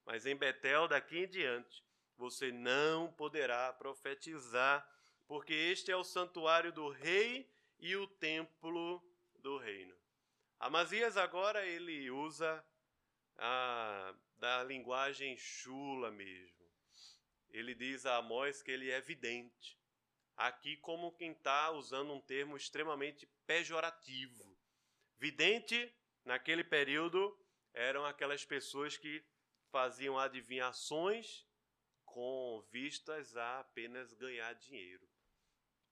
Mas 0.03 0.25
em 0.25 0.35
Betel, 0.35 0.87
daqui 0.87 1.19
em 1.19 1.27
diante, 1.27 1.83
você 2.17 2.51
não 2.51 3.11
poderá 3.13 3.71
profetizar, 3.73 4.83
porque 5.27 5.53
este 5.53 5.91
é 5.91 5.95
o 5.95 6.03
santuário 6.03 6.71
do 6.71 6.89
rei 6.89 7.49
e 7.79 7.95
o 7.95 8.07
templo 8.07 9.03
do 9.39 9.57
reino. 9.57 9.95
Amazias 10.59 11.17
agora 11.17 11.65
ele 11.65 12.09
usa 12.11 12.65
a, 13.37 14.15
da 14.37 14.63
linguagem 14.63 15.37
chula 15.37 16.11
mesmo. 16.11 16.65
Ele 17.49 17.73
diz 17.73 18.05
a 18.05 18.17
Amós 18.17 18.61
que 18.61 18.71
ele 18.71 18.89
é 18.89 19.01
vidente. 19.01 19.79
Aqui 20.35 20.77
como 20.77 21.13
quem 21.13 21.31
está 21.31 21.71
usando 21.71 22.13
um 22.13 22.21
termo 22.21 22.57
extremamente 22.57 23.25
pejorativo. 23.47 24.57
Vidente, 25.17 25.93
naquele 26.25 26.63
período, 26.63 27.37
eram 27.73 28.05
aquelas 28.05 28.43
pessoas 28.43 28.97
que 28.97 29.23
faziam 29.71 30.19
adivinhações 30.19 31.45
com 32.03 32.65
vistas 32.71 33.35
a 33.35 33.59
apenas 33.59 34.13
ganhar 34.13 34.53
dinheiro 34.53 35.07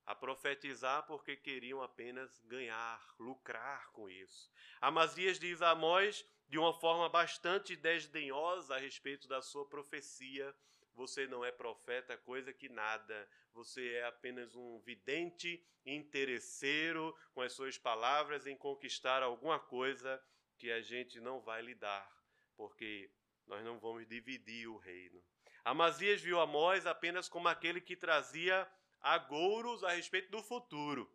a 0.05 0.13
profetizar 0.13 1.05
porque 1.05 1.35
queriam 1.35 1.81
apenas 1.81 2.39
ganhar, 2.45 3.01
lucrar 3.19 3.91
com 3.91 4.09
isso. 4.09 4.51
Amazias 4.81 5.39
diz 5.39 5.61
a 5.61 5.71
Amós 5.71 6.25
de 6.47 6.57
uma 6.57 6.73
forma 6.73 7.07
bastante 7.09 7.75
desdenhosa 7.75 8.75
a 8.75 8.79
respeito 8.79 9.27
da 9.27 9.41
sua 9.41 9.65
profecia. 9.67 10.53
Você 10.93 11.25
não 11.25 11.43
é 11.43 11.51
profeta, 11.51 12.17
coisa 12.17 12.53
que 12.53 12.69
nada. 12.69 13.29
Você 13.53 13.93
é 13.93 14.05
apenas 14.05 14.55
um 14.55 14.79
vidente 14.81 15.65
interesseiro 15.85 17.15
com 17.33 17.41
as 17.41 17.53
suas 17.53 17.77
palavras 17.77 18.45
em 18.45 18.57
conquistar 18.57 19.23
alguma 19.23 19.59
coisa 19.59 20.21
que 20.57 20.71
a 20.71 20.81
gente 20.81 21.19
não 21.19 21.41
vai 21.41 21.61
lhe 21.61 21.75
dar, 21.75 22.09
porque 22.55 23.11
nós 23.47 23.63
não 23.63 23.79
vamos 23.79 24.07
dividir 24.07 24.67
o 24.67 24.77
reino. 24.77 25.23
Amazias 25.65 26.21
viu 26.21 26.39
Amós 26.39 26.85
apenas 26.85 27.29
como 27.29 27.47
aquele 27.47 27.79
que 27.79 27.95
trazia 27.95 28.69
agouros 29.03 29.83
a 29.83 29.91
respeito 29.91 30.31
do 30.31 30.41
futuro, 30.41 31.11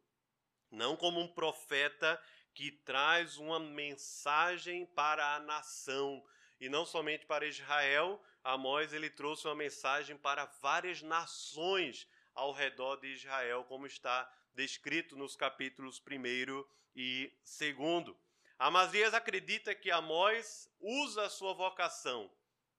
não 0.71 0.95
como 0.95 1.19
um 1.19 1.27
profeta 1.27 2.23
que 2.53 2.71
traz 2.71 3.39
uma 3.39 3.59
mensagem 3.59 4.85
para 4.87 5.35
a 5.35 5.41
nação 5.41 6.23
e 6.61 6.69
não 6.69 6.85
somente 6.85 7.25
para 7.25 7.47
Israel. 7.47 8.23
Amós 8.45 8.93
ele 8.93 9.09
trouxe 9.09 9.47
uma 9.47 9.55
mensagem 9.55 10.17
para 10.17 10.45
várias 10.61 11.01
nações 11.01 12.07
ao 12.35 12.53
redor 12.53 12.97
de 12.97 13.09
Israel, 13.09 13.65
como 13.65 13.87
está 13.87 14.31
descrito 14.55 15.17
nos 15.17 15.35
capítulos 15.35 16.01
1 16.01 16.65
e 16.95 17.33
2. 17.45 18.17
Amazias 18.59 19.15
acredita 19.15 19.75
que 19.75 19.91
Amós 19.91 20.69
usa 20.81 21.27
a 21.27 21.31
sua 21.31 21.55
vocação 21.55 22.31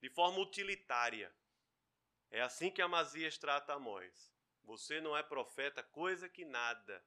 de 0.01 0.09
forma 0.09 0.39
utilitária. 0.39 1.33
É 2.29 2.41
assim 2.41 2.69
que 2.69 2.81
Amazias 2.81 3.37
trata 3.37 3.73
Amós. 3.73 4.38
Você 4.69 5.01
não 5.01 5.17
é 5.17 5.23
profeta 5.23 5.81
coisa 5.81 6.29
que 6.29 6.45
nada. 6.45 7.03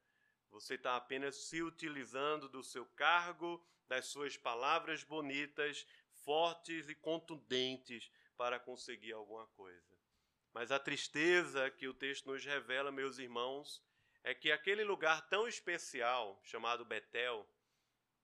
Você 0.50 0.75
está 0.75 0.97
apenas 0.97 1.37
se 1.45 1.62
utilizando 1.62 2.49
do 2.49 2.61
seu 2.61 2.85
cargo, 2.85 3.64
das 3.87 4.07
suas 4.07 4.37
palavras 4.37 5.04
bonitas, 5.04 5.87
fortes 6.25 6.88
e 6.88 6.95
contundentes 6.97 8.11
para 8.37 8.59
conseguir 8.59 9.12
alguma 9.12 9.47
coisa. 9.47 9.97
Mas 10.52 10.73
a 10.73 10.78
tristeza 10.81 11.71
que 11.71 11.87
o 11.87 11.95
texto 11.95 12.26
nos 12.33 12.45
revela, 12.45 12.90
meus 12.90 13.19
irmãos, 13.19 13.81
é 14.25 14.35
que 14.35 14.51
aquele 14.51 14.83
lugar 14.83 15.29
tão 15.29 15.46
especial, 15.46 16.40
chamado 16.42 16.85
Betel, 16.85 17.48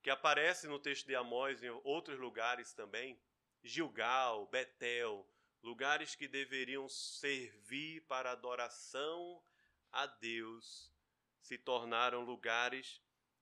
que 0.02 0.10
aparece 0.10 0.66
no 0.66 0.80
texto 0.80 1.06
de 1.06 1.14
Amós 1.14 1.62
e 1.62 1.66
em 1.66 1.80
outros 1.84 2.18
lugares 2.18 2.72
também, 2.72 3.16
Gilgal, 3.62 4.48
Betel, 4.48 5.24
lugares 5.62 6.14
que 6.14 6.28
deveriam 6.28 6.88
servir 6.88 8.02
para 8.06 8.32
adoração 8.32 9.42
a 9.90 10.06
Deus, 10.06 10.92
se 11.40 11.58
tornaram 11.58 12.22
lugares 12.24 13.00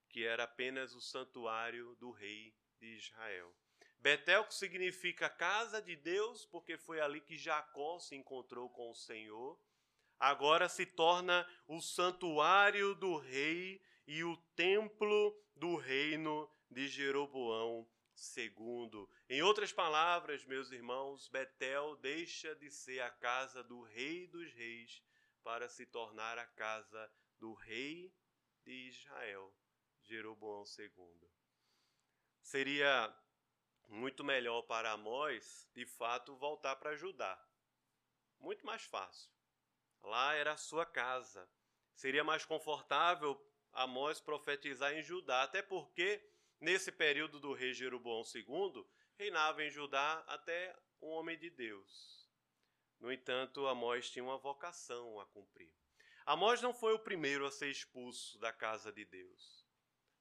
que 0.09 0.23
era 0.23 0.45
apenas 0.45 0.95
o 0.95 1.01
santuário 1.01 1.95
do 1.95 2.11
rei 2.11 2.55
de 2.79 2.95
Israel. 2.95 3.53
Betel 3.99 4.49
significa 4.49 5.29
casa 5.29 5.81
de 5.81 5.95
Deus, 5.95 6.45
porque 6.45 6.77
foi 6.77 7.01
ali 7.01 7.19
que 7.19 7.37
Jacó 7.37 7.99
se 7.99 8.15
encontrou 8.15 8.69
com 8.69 8.91
o 8.91 8.95
Senhor, 8.95 9.59
agora 10.19 10.69
se 10.69 10.85
torna 10.85 11.47
o 11.67 11.81
santuário 11.81 12.95
do 12.95 13.17
rei 13.17 13.81
e 14.07 14.23
o 14.23 14.37
templo 14.55 15.37
do 15.55 15.75
reino 15.75 16.49
de 16.69 16.87
Jeroboão 16.87 17.87
segundo. 18.17 19.09
Em 19.29 19.41
outras 19.43 19.71
palavras, 19.71 20.43
meus 20.45 20.71
irmãos, 20.71 21.27
Betel 21.29 21.95
deixa 21.97 22.55
de 22.55 22.71
ser 22.71 22.99
a 23.01 23.11
casa 23.11 23.63
do 23.63 23.83
rei 23.83 24.27
dos 24.27 24.51
reis 24.53 25.03
para 25.43 25.69
se 25.69 25.85
tornar 25.85 26.37
a 26.39 26.45
casa 26.45 27.11
do 27.37 27.53
rei 27.53 28.11
de 28.63 28.89
Israel, 28.89 29.53
Jeroboão 30.01 30.63
II. 30.77 31.29
Seria 32.41 33.15
muito 33.87 34.23
melhor 34.23 34.63
para 34.63 34.91
Amós, 34.91 35.69
de 35.73 35.85
fato, 35.85 36.35
voltar 36.35 36.75
para 36.77 36.95
Judá. 36.95 37.39
Muito 38.39 38.65
mais 38.65 38.83
fácil. 38.83 39.31
Lá 40.01 40.33
era 40.33 40.53
a 40.53 40.57
sua 40.57 40.85
casa. 40.85 41.47
Seria 41.95 42.23
mais 42.23 42.43
confortável 42.45 43.39
Amós 43.71 44.19
profetizar 44.19 44.93
em 44.93 45.03
Judá, 45.03 45.43
até 45.43 45.61
porque 45.61 46.23
Nesse 46.59 46.91
período 46.91 47.39
do 47.39 47.53
rei 47.53 47.73
Jeroboão 47.73 48.23
II, 48.33 48.83
reinava 49.15 49.63
em 49.63 49.69
Judá 49.69 50.23
até 50.27 50.75
um 51.01 51.09
homem 51.09 51.37
de 51.37 51.49
Deus. 51.51 52.27
No 52.99 53.11
entanto, 53.11 53.67
Amós 53.67 54.09
tinha 54.09 54.23
uma 54.23 54.39
vocação 54.39 55.19
a 55.19 55.25
cumprir. 55.27 55.71
Amós 56.25 56.61
não 56.61 56.73
foi 56.73 56.93
o 56.93 56.99
primeiro 56.99 57.45
a 57.45 57.51
ser 57.51 57.69
expulso 57.69 58.39
da 58.39 58.51
casa 58.51 58.91
de 58.91 59.05
Deus. 59.05 59.65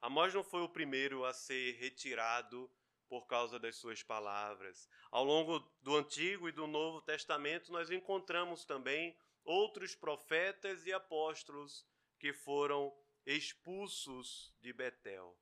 Amós 0.01 0.35
não 0.35 0.45
foi 0.45 0.61
o 0.61 0.69
primeiro 0.69 1.25
a 1.25 1.33
ser 1.33 1.73
retirado 1.77 2.71
por 3.09 3.27
causa 3.27 3.59
das 3.59 3.77
suas 3.77 4.03
palavras. 4.03 4.89
Ao 5.11 5.25
longo 5.25 5.59
do 5.81 5.97
Antigo 5.97 6.49
e 6.49 6.53
do 6.53 6.67
Novo 6.67 7.01
Testamento, 7.01 7.73
nós 7.73 7.91
encontramos 7.91 8.65
também 8.65 9.17
outros 9.43 9.95
profetas 9.95 10.87
e 10.87 10.93
apóstolos 10.93 11.87
que 12.19 12.33
foram 12.33 12.95
expulsos 13.25 14.55
de 14.61 14.73
Betel. 14.73 15.37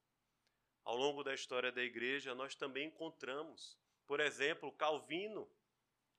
Ao 0.84 0.96
longo 0.96 1.24
da 1.24 1.32
história 1.32 1.72
da 1.72 1.82
igreja, 1.82 2.34
nós 2.34 2.54
também 2.54 2.88
encontramos, 2.88 3.78
por 4.06 4.20
exemplo, 4.20 4.70
Calvino, 4.72 5.50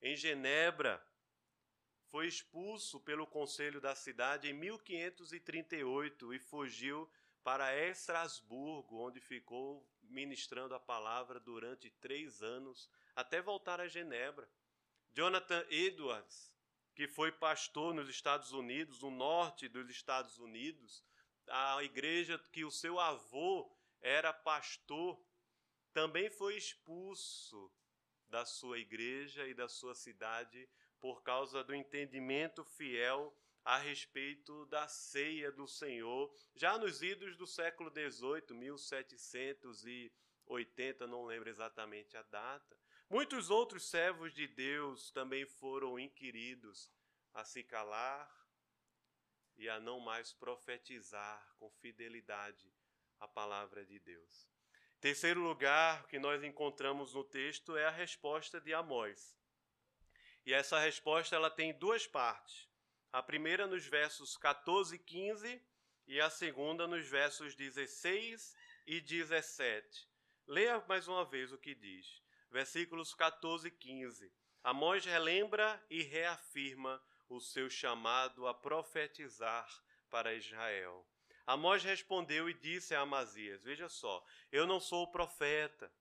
em 0.01 0.15
Genebra, 0.15 1.05
foi 2.09 2.27
expulso 2.27 2.99
pelo 2.99 3.27
conselho 3.27 3.81
da 3.81 3.93
cidade 3.93 4.49
em 4.49 4.53
1538 4.53 6.33
e 6.33 6.39
fugiu 6.39 7.09
para 7.43 7.75
Estrasburgo, 7.77 9.05
onde 9.05 9.19
ficou 9.19 9.87
ministrando 10.01 10.73
a 10.73 10.79
palavra 10.79 11.39
durante 11.39 11.89
três 11.89 12.41
anos, 12.41 12.89
até 13.15 13.41
voltar 13.41 13.79
a 13.79 13.87
Genebra. 13.87 14.49
Jonathan 15.13 15.65
Edwards, 15.69 16.51
que 16.95 17.07
foi 17.07 17.31
pastor 17.31 17.93
nos 17.93 18.09
Estados 18.09 18.51
Unidos, 18.51 19.01
no 19.01 19.11
norte 19.11 19.67
dos 19.67 19.89
Estados 19.89 20.39
Unidos, 20.39 21.03
a 21.47 21.83
igreja 21.83 22.39
que 22.51 22.65
o 22.65 22.71
seu 22.71 22.99
avô 22.99 23.74
era 24.05 24.31
pastor, 24.31 25.19
também 25.91 26.29
foi 26.29 26.55
expulso 26.55 27.73
da 28.27 28.45
sua 28.45 28.77
igreja 28.77 29.47
e 29.47 29.55
da 29.55 29.67
sua 29.67 29.95
cidade 29.95 30.69
por 30.99 31.23
causa 31.23 31.63
do 31.63 31.73
entendimento 31.73 32.63
fiel 32.63 33.35
a 33.63 33.79
respeito 33.79 34.67
da 34.67 34.87
ceia 34.87 35.51
do 35.51 35.67
Senhor, 35.67 36.31
já 36.53 36.77
nos 36.77 37.01
idos 37.01 37.35
do 37.35 37.47
século 37.47 37.89
XVIII, 37.89 38.55
1780, 38.55 41.07
não 41.07 41.25
lembro 41.25 41.49
exatamente 41.49 42.15
a 42.15 42.21
data. 42.21 42.79
Muitos 43.09 43.49
outros 43.49 43.89
servos 43.89 44.35
de 44.35 44.47
Deus 44.47 45.09
também 45.09 45.47
foram 45.47 45.97
inquiridos 45.97 46.91
a 47.33 47.43
se 47.43 47.63
calar 47.63 48.31
e 49.57 49.67
a 49.67 49.79
não 49.79 49.99
mais 49.99 50.31
profetizar 50.31 51.55
com 51.57 51.71
fidelidade 51.71 52.71
a 53.19 53.27
palavra 53.27 53.85
de 53.85 53.99
Deus. 53.99 54.49
Terceiro 54.99 55.39
lugar 55.41 56.07
que 56.07 56.17
nós 56.17 56.43
encontramos 56.43 57.13
no 57.13 57.23
texto 57.23 57.77
é 57.77 57.85
a 57.85 57.91
resposta 57.91 58.59
de 58.59 58.73
Amós. 58.73 59.37
E 60.45 60.53
essa 60.53 60.79
resposta 60.79 61.35
ela 61.35 61.49
tem 61.49 61.77
duas 61.77 62.07
partes. 62.07 62.69
A 63.11 63.21
primeira 63.21 63.67
nos 63.67 63.85
versos 63.85 64.37
14 64.37 64.95
e 64.95 64.99
15 64.99 65.61
e 66.07 66.19
a 66.19 66.29
segunda 66.29 66.87
nos 66.87 67.07
versos 67.07 67.55
16 67.55 68.55
e 68.85 69.01
17. 69.01 70.09
Leia 70.47 70.83
mais 70.87 71.07
uma 71.07 71.25
vez 71.25 71.51
o 71.51 71.57
que 71.57 71.73
diz. 71.73 72.21
Versículos 72.51 73.13
14 73.13 73.67
e 73.67 73.71
15. 73.71 74.31
Amós 74.63 75.05
relembra 75.05 75.83
e 75.89 76.03
reafirma 76.03 77.01
o 77.27 77.39
seu 77.39 77.69
chamado 77.69 78.47
a 78.47 78.53
profetizar 78.53 79.67
para 80.09 80.33
Israel. 80.33 81.07
Amós 81.45 81.83
respondeu 81.83 82.49
e 82.49 82.53
disse 82.53 82.95
a 82.95 83.01
Amazias: 83.01 83.63
Veja 83.63 83.87
só, 83.87 84.23
eu 84.51 84.65
não 84.65 84.79
sou 84.79 85.11
profeta, 85.11 85.91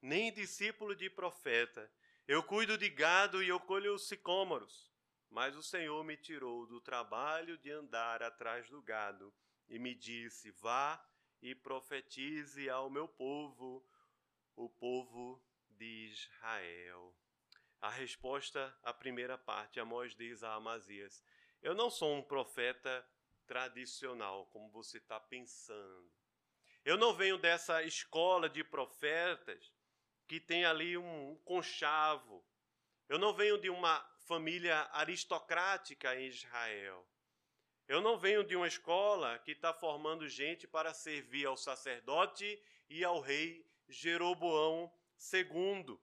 nem 0.00 0.32
discípulo 0.32 0.94
de 0.96 1.10
profeta. 1.10 1.90
Eu 2.26 2.42
cuido 2.42 2.78
de 2.78 2.88
gado 2.88 3.42
e 3.42 3.48
eu 3.48 3.60
colho 3.60 3.94
os 3.94 4.08
sicômoros. 4.08 4.90
Mas 5.28 5.56
o 5.56 5.62
Senhor 5.62 6.02
me 6.04 6.16
tirou 6.16 6.66
do 6.66 6.80
trabalho 6.80 7.58
de 7.58 7.70
andar 7.70 8.22
atrás 8.22 8.70
do 8.70 8.80
gado 8.80 9.34
e 9.68 9.78
me 9.78 9.94
disse: 9.94 10.50
Vá 10.52 11.04
e 11.42 11.54
profetize 11.54 12.70
ao 12.70 12.88
meu 12.88 13.06
povo, 13.06 13.86
o 14.56 14.68
povo 14.70 15.44
de 15.68 16.08
Israel. 16.10 17.14
A 17.80 17.90
resposta 17.90 18.74
à 18.82 18.94
primeira 18.94 19.36
parte, 19.36 19.78
Amós 19.78 20.14
diz 20.14 20.42
a 20.42 20.54
Amazias: 20.54 21.22
Eu 21.60 21.74
não 21.74 21.90
sou 21.90 22.16
um 22.16 22.22
profeta 22.22 23.06
tradicional, 23.46 24.46
como 24.46 24.70
você 24.70 24.98
está 24.98 25.18
pensando. 25.20 26.10
Eu 26.84 26.96
não 26.96 27.14
venho 27.14 27.38
dessa 27.38 27.82
escola 27.82 28.48
de 28.48 28.62
profetas 28.62 29.72
que 30.26 30.38
tem 30.40 30.64
ali 30.64 30.96
um 30.96 31.36
conchavo. 31.44 32.44
Eu 33.08 33.18
não 33.18 33.32
venho 33.32 33.58
de 33.58 33.70
uma 33.70 34.00
família 34.26 34.88
aristocrática 34.92 36.14
em 36.14 36.26
Israel. 36.26 37.06
Eu 37.86 38.00
não 38.00 38.18
venho 38.18 38.42
de 38.42 38.56
uma 38.56 38.66
escola 38.66 39.38
que 39.40 39.52
está 39.52 39.72
formando 39.72 40.28
gente 40.28 40.66
para 40.66 40.94
servir 40.94 41.46
ao 41.46 41.56
sacerdote 41.56 42.62
e 42.88 43.04
ao 43.04 43.20
rei 43.20 43.66
Jeroboão 43.88 44.92
II. 45.32 45.98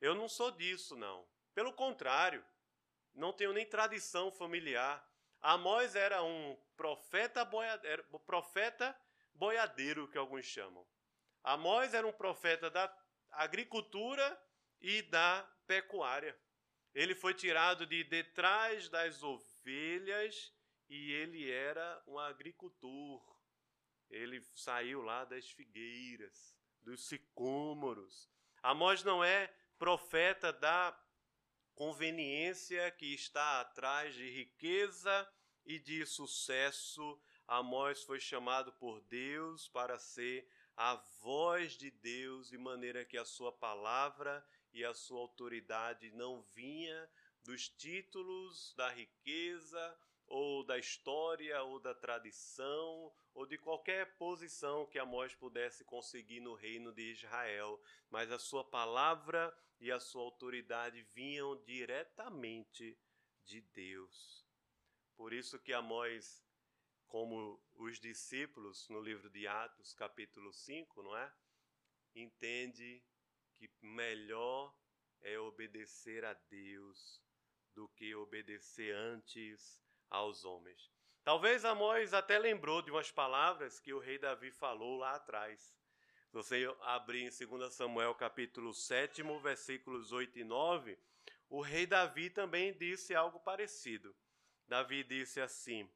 Eu 0.00 0.14
não 0.14 0.28
sou 0.28 0.50
disso, 0.50 0.96
não. 0.96 1.26
Pelo 1.54 1.72
contrário, 1.72 2.44
não 3.14 3.32
tenho 3.32 3.52
nem 3.52 3.66
tradição 3.66 4.30
familiar. 4.30 5.06
Amós 5.40 5.94
era 5.94 6.22
um 6.22 6.56
profeta, 6.76 7.44
boiadeiro, 7.44 8.04
profeta 8.26 8.96
boiadeiro, 9.34 10.08
que 10.08 10.18
alguns 10.18 10.44
chamam. 10.44 10.86
Amós 11.42 11.94
era 11.94 12.06
um 12.06 12.12
profeta 12.12 12.70
da 12.70 12.94
agricultura 13.30 14.38
e 14.80 15.00
da 15.02 15.42
pecuária. 15.66 16.38
Ele 16.94 17.14
foi 17.14 17.32
tirado 17.32 17.86
de 17.86 18.04
detrás 18.04 18.88
das 18.88 19.22
ovelhas 19.22 20.52
e 20.88 21.12
ele 21.12 21.50
era 21.50 22.02
um 22.06 22.18
agricultor. 22.18 23.22
Ele 24.10 24.42
saiu 24.42 25.00
lá 25.00 25.24
das 25.24 25.50
figueiras, 25.50 26.54
dos 26.82 27.06
sicômoros. 27.06 28.28
Amós 28.62 29.02
não 29.02 29.24
é 29.24 29.46
profeta 29.78 30.52
da 30.52 30.92
conveniência 31.80 32.90
que 32.90 33.14
está 33.14 33.62
atrás 33.62 34.14
de 34.14 34.28
riqueza 34.28 35.26
e 35.64 35.78
de 35.78 36.04
sucesso. 36.04 37.18
Amós 37.48 38.02
foi 38.02 38.20
chamado 38.20 38.70
por 38.72 39.00
Deus 39.00 39.66
para 39.66 39.98
ser 39.98 40.46
a 40.76 40.96
voz 41.22 41.78
de 41.78 41.90
Deus, 41.90 42.50
de 42.50 42.58
maneira 42.58 43.02
que 43.02 43.16
a 43.16 43.24
sua 43.24 43.50
palavra 43.50 44.46
e 44.74 44.84
a 44.84 44.92
sua 44.92 45.20
autoridade 45.20 46.10
não 46.10 46.42
vinha 46.54 47.10
dos 47.42 47.70
títulos, 47.70 48.74
da 48.74 48.90
riqueza, 48.90 49.98
ou 50.26 50.62
da 50.62 50.76
história, 50.76 51.62
ou 51.62 51.80
da 51.80 51.94
tradição, 51.94 53.10
ou 53.32 53.46
de 53.46 53.56
qualquer 53.56 54.18
posição 54.18 54.84
que 54.84 54.98
Amós 54.98 55.34
pudesse 55.34 55.82
conseguir 55.82 56.40
no 56.40 56.52
reino 56.52 56.92
de 56.92 57.12
Israel, 57.12 57.80
mas 58.10 58.30
a 58.30 58.38
sua 58.38 58.62
palavra 58.62 59.50
e 59.80 59.90
a 59.90 59.98
sua 59.98 60.22
autoridade 60.22 61.02
vinham 61.14 61.56
diretamente 61.64 62.98
de 63.44 63.62
Deus. 63.62 64.46
Por 65.16 65.32
isso 65.32 65.58
que 65.58 65.72
Amós, 65.72 66.44
como 67.08 67.60
os 67.74 67.98
discípulos 67.98 68.88
no 68.88 69.00
livro 69.00 69.30
de 69.30 69.46
Atos, 69.46 69.94
capítulo 69.94 70.52
5, 70.52 71.02
não 71.02 71.16
é? 71.16 71.32
Entende 72.14 73.02
que 73.56 73.70
melhor 73.80 74.74
é 75.22 75.38
obedecer 75.38 76.24
a 76.24 76.34
Deus 76.34 77.22
do 77.74 77.88
que 77.88 78.14
obedecer 78.14 78.94
antes 78.94 79.80
aos 80.08 80.44
homens. 80.44 80.90
Talvez 81.22 81.64
Amós 81.64 82.12
até 82.12 82.38
lembrou 82.38 82.82
de 82.82 82.90
umas 82.90 83.10
palavras 83.10 83.78
que 83.78 83.92
o 83.92 83.98
rei 83.98 84.18
Davi 84.18 84.50
falou 84.50 84.98
lá 84.98 85.14
atrás. 85.14 85.74
Se 86.30 86.36
você 86.36 86.76
abrir 86.82 87.22
em 87.24 87.28
2 87.28 87.74
Samuel 87.74 88.14
capítulo 88.14 88.72
7, 88.72 89.20
versículos 89.42 90.12
8 90.12 90.38
e 90.38 90.44
9, 90.44 90.96
o 91.48 91.60
rei 91.60 91.88
Davi 91.88 92.30
também 92.30 92.72
disse 92.72 93.16
algo 93.16 93.40
parecido. 93.40 94.14
Davi 94.68 95.02
disse 95.02 95.40
assim: 95.40 95.90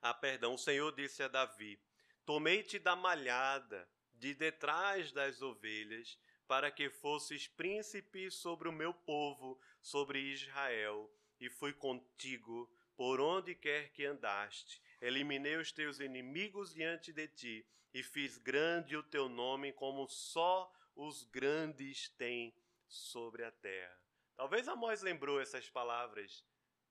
Ah, 0.00 0.14
perdão, 0.14 0.54
o 0.54 0.58
Senhor 0.58 0.94
disse 0.94 1.20
a 1.20 1.26
Davi: 1.26 1.82
Tomei-te 2.24 2.78
da 2.78 2.94
malhada, 2.94 3.90
de 4.12 4.34
detrás 4.34 5.10
das 5.10 5.42
ovelhas, 5.42 6.16
para 6.46 6.70
que 6.70 6.88
fosses 6.88 7.48
príncipe 7.48 8.30
sobre 8.30 8.68
o 8.68 8.72
meu 8.72 8.94
povo, 8.94 9.60
sobre 9.82 10.20
Israel, 10.20 11.12
e 11.40 11.50
fui 11.50 11.72
contigo 11.72 12.72
por 12.96 13.20
onde 13.20 13.56
quer 13.56 13.90
que 13.90 14.04
andaste. 14.04 14.80
Eliminei 15.04 15.56
os 15.56 15.70
teus 15.70 16.00
inimigos 16.00 16.72
diante 16.72 17.12
de 17.12 17.28
ti 17.28 17.66
e 17.92 18.02
fiz 18.02 18.38
grande 18.38 18.96
o 18.96 19.02
teu 19.02 19.28
nome 19.28 19.70
como 19.70 20.08
só 20.08 20.72
os 20.96 21.24
grandes 21.24 22.08
têm 22.16 22.56
sobre 22.88 23.44
a 23.44 23.52
terra. 23.52 24.00
Talvez 24.34 24.66
Amós 24.66 25.02
lembrou 25.02 25.38
essas 25.38 25.68
palavras 25.68 26.42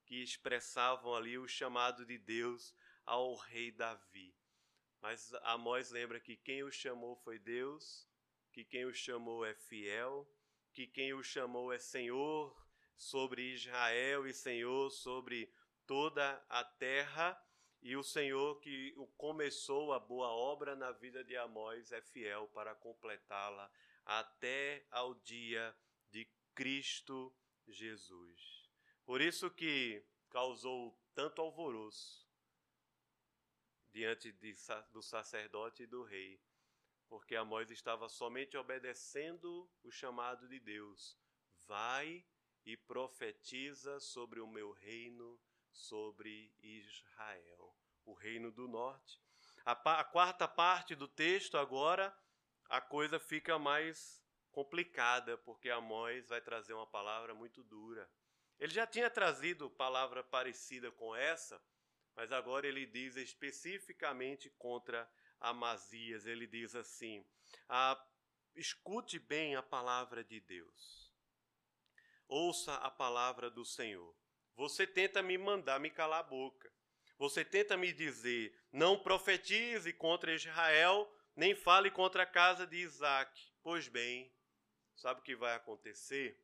que 0.06 0.22
expressavam 0.22 1.16
ali 1.16 1.40
o 1.40 1.48
chamado 1.48 2.06
de 2.06 2.20
Deus 2.20 2.76
ao 3.04 3.34
rei 3.34 3.72
Davi. 3.72 4.32
Mas 5.02 5.34
Amós 5.42 5.90
lembra 5.90 6.20
que 6.20 6.38
quem 6.38 6.62
o 6.62 6.72
chamou 6.72 7.16
foi 7.16 7.40
Deus, 7.40 8.08
que 8.52 8.64
quem 8.64 8.86
o 8.86 8.94
chamou 8.94 9.44
é 9.44 9.56
fiel, 9.56 10.32
que 10.72 10.86
quem 10.86 11.16
o 11.16 11.24
chamou 11.24 11.74
é 11.74 11.80
Senhor 11.80 12.56
sobre 12.96 13.56
Israel 13.56 14.28
e 14.28 14.34
Senhor 14.36 14.92
sobre 14.92 15.52
toda 15.88 16.46
a 16.48 16.64
terra 16.64 17.36
e 17.84 17.98
o 17.98 18.04
Senhor 18.04 18.62
que 18.62 18.96
começou 19.18 19.92
a 19.92 20.00
boa 20.00 20.30
obra 20.30 20.74
na 20.74 20.94
vida 20.94 21.22
de 21.22 21.36
Amós 21.36 21.92
é 21.92 22.02
fiel 22.02 22.48
para 22.54 22.74
completá-la 22.74 23.70
até 24.06 24.88
ao 24.90 25.14
dia 25.16 25.76
de 26.10 26.26
Cristo 26.56 27.36
Jesus. 27.68 28.72
Por 29.06 29.20
isso 29.20 29.52
que 29.52 30.02
causou 30.30 30.98
tanto 31.14 31.42
alvoroço 31.42 32.26
diante 33.92 34.32
de, 34.32 34.56
do 34.94 35.04
sacerdote 35.04 35.84
e 35.84 35.88
do 35.88 36.04
rei, 36.04 36.42
porque 37.10 37.36
Amós 37.36 37.70
estava 37.70 38.08
somente 38.08 38.56
obedecendo 38.56 39.70
o 39.84 39.92
chamado 39.92 40.48
de 40.48 40.58
Deus. 40.58 41.18
Vai 41.68 42.26
e 42.66 42.78
profetiza 42.78 44.00
sobre 44.00 44.40
o 44.40 44.48
meu 44.48 44.72
reino 44.72 45.38
sobre 45.74 46.54
Israel, 46.62 47.76
o 48.06 48.14
reino 48.14 48.52
do 48.52 48.68
norte. 48.68 49.22
A, 49.66 49.72
a, 50.00 50.04
quarta 50.04 50.48
parte 50.48 50.96
do 50.96 51.08
texto, 51.08 51.58
agora, 51.58 52.16
a 52.70 52.80
coisa 52.80 53.20
fica 53.20 53.58
mais 53.58 54.22
complicada, 54.52 55.38
porque 55.40 55.70
Amós 55.70 56.28
vai 56.28 56.42
trazer 56.42 56.74
uma 56.74 56.88
palavra 56.88 57.34
muito 57.34 57.64
dura. 57.64 58.10
Ele 58.60 58.72
já 58.72 58.86
tinha 58.86 59.10
trazido 59.10 59.70
palavra 59.70 60.24
parecida 60.24 60.92
com 60.92 61.16
essa, 61.16 61.62
mas 62.16 62.32
agora 62.32 62.68
ele 62.68 62.86
diz 62.86 63.16
especificamente 63.16 64.50
contra 64.52 65.10
Amazias. 65.40 66.26
Ele 66.26 66.46
diz 66.46 66.76
assim: 66.76 67.26
ah, 67.68 68.02
escute 68.56 69.18
bem 69.18 69.56
a 69.56 69.64
palavra 69.64 70.24
de 70.24 70.40
Deus, 70.40 71.12
ouça 72.28 72.76
a 72.76 72.92
palavra 72.92 73.50
do 73.50 73.66
Senhor. 73.66 74.16
Você 74.56 74.86
tenta 74.86 75.22
me 75.22 75.38
mandar 75.38 75.80
me 75.80 75.90
calar 75.90 76.20
a 76.20 76.24
boca. 76.24 76.72
Você 77.18 77.44
tenta 77.44 77.76
me 77.76 77.92
dizer: 77.92 78.56
não 78.72 79.00
profetize 79.00 79.92
contra 79.94 80.34
Israel, 80.34 81.12
nem 81.36 81.56
fale 81.56 81.90
contra 81.90 82.24
a 82.24 82.28
casa 82.28 82.68
de 82.68 82.78
Isaac. 82.78 83.52
Pois 83.62 83.88
bem, 83.88 84.32
sabe 84.96 85.22
o 85.22 85.24
que 85.24 85.36
vai 85.36 85.56
acontecer? 85.56 86.40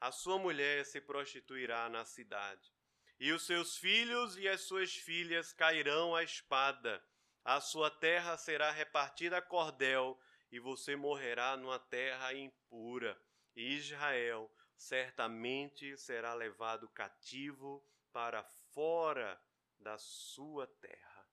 A 0.00 0.12
sua 0.12 0.38
mulher 0.38 0.84
se 0.84 1.00
prostituirá 1.00 1.88
na 1.88 2.04
cidade, 2.04 2.72
e 3.18 3.32
os 3.32 3.44
seus 3.46 3.76
filhos 3.76 4.36
e 4.36 4.46
as 4.48 4.62
suas 4.62 4.94
filhas 4.94 5.52
cairão 5.52 6.14
à 6.14 6.22
espada. 6.22 7.02
A 7.44 7.60
sua 7.60 7.90
terra 7.90 8.36
será 8.36 8.70
repartida 8.70 9.38
a 9.38 9.42
cordel, 9.42 10.18
e 10.52 10.58
você 10.60 10.94
morrerá 10.94 11.56
numa 11.56 11.78
terra 11.78 12.32
impura. 12.34 13.20
E 13.56 13.74
Israel 13.74 14.52
certamente 14.78 15.96
será 15.96 16.32
levado 16.34 16.88
cativo 16.88 17.84
para 18.12 18.44
fora 18.44 19.38
da 19.78 19.98
sua 19.98 20.68
terra. 20.80 21.28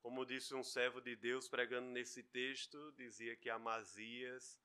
Como 0.00 0.24
disse 0.24 0.54
um 0.54 0.62
servo 0.62 1.00
de 1.00 1.16
Deus 1.16 1.48
pregando 1.48 1.88
nesse 1.88 2.22
texto, 2.22 2.92
dizia 2.92 3.36
que 3.36 3.50
Amazias 3.50 4.62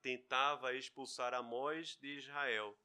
tentava 0.00 0.72
expulsar 0.72 1.34
Amós 1.34 1.98
de 2.00 2.16
Israel, 2.18 2.78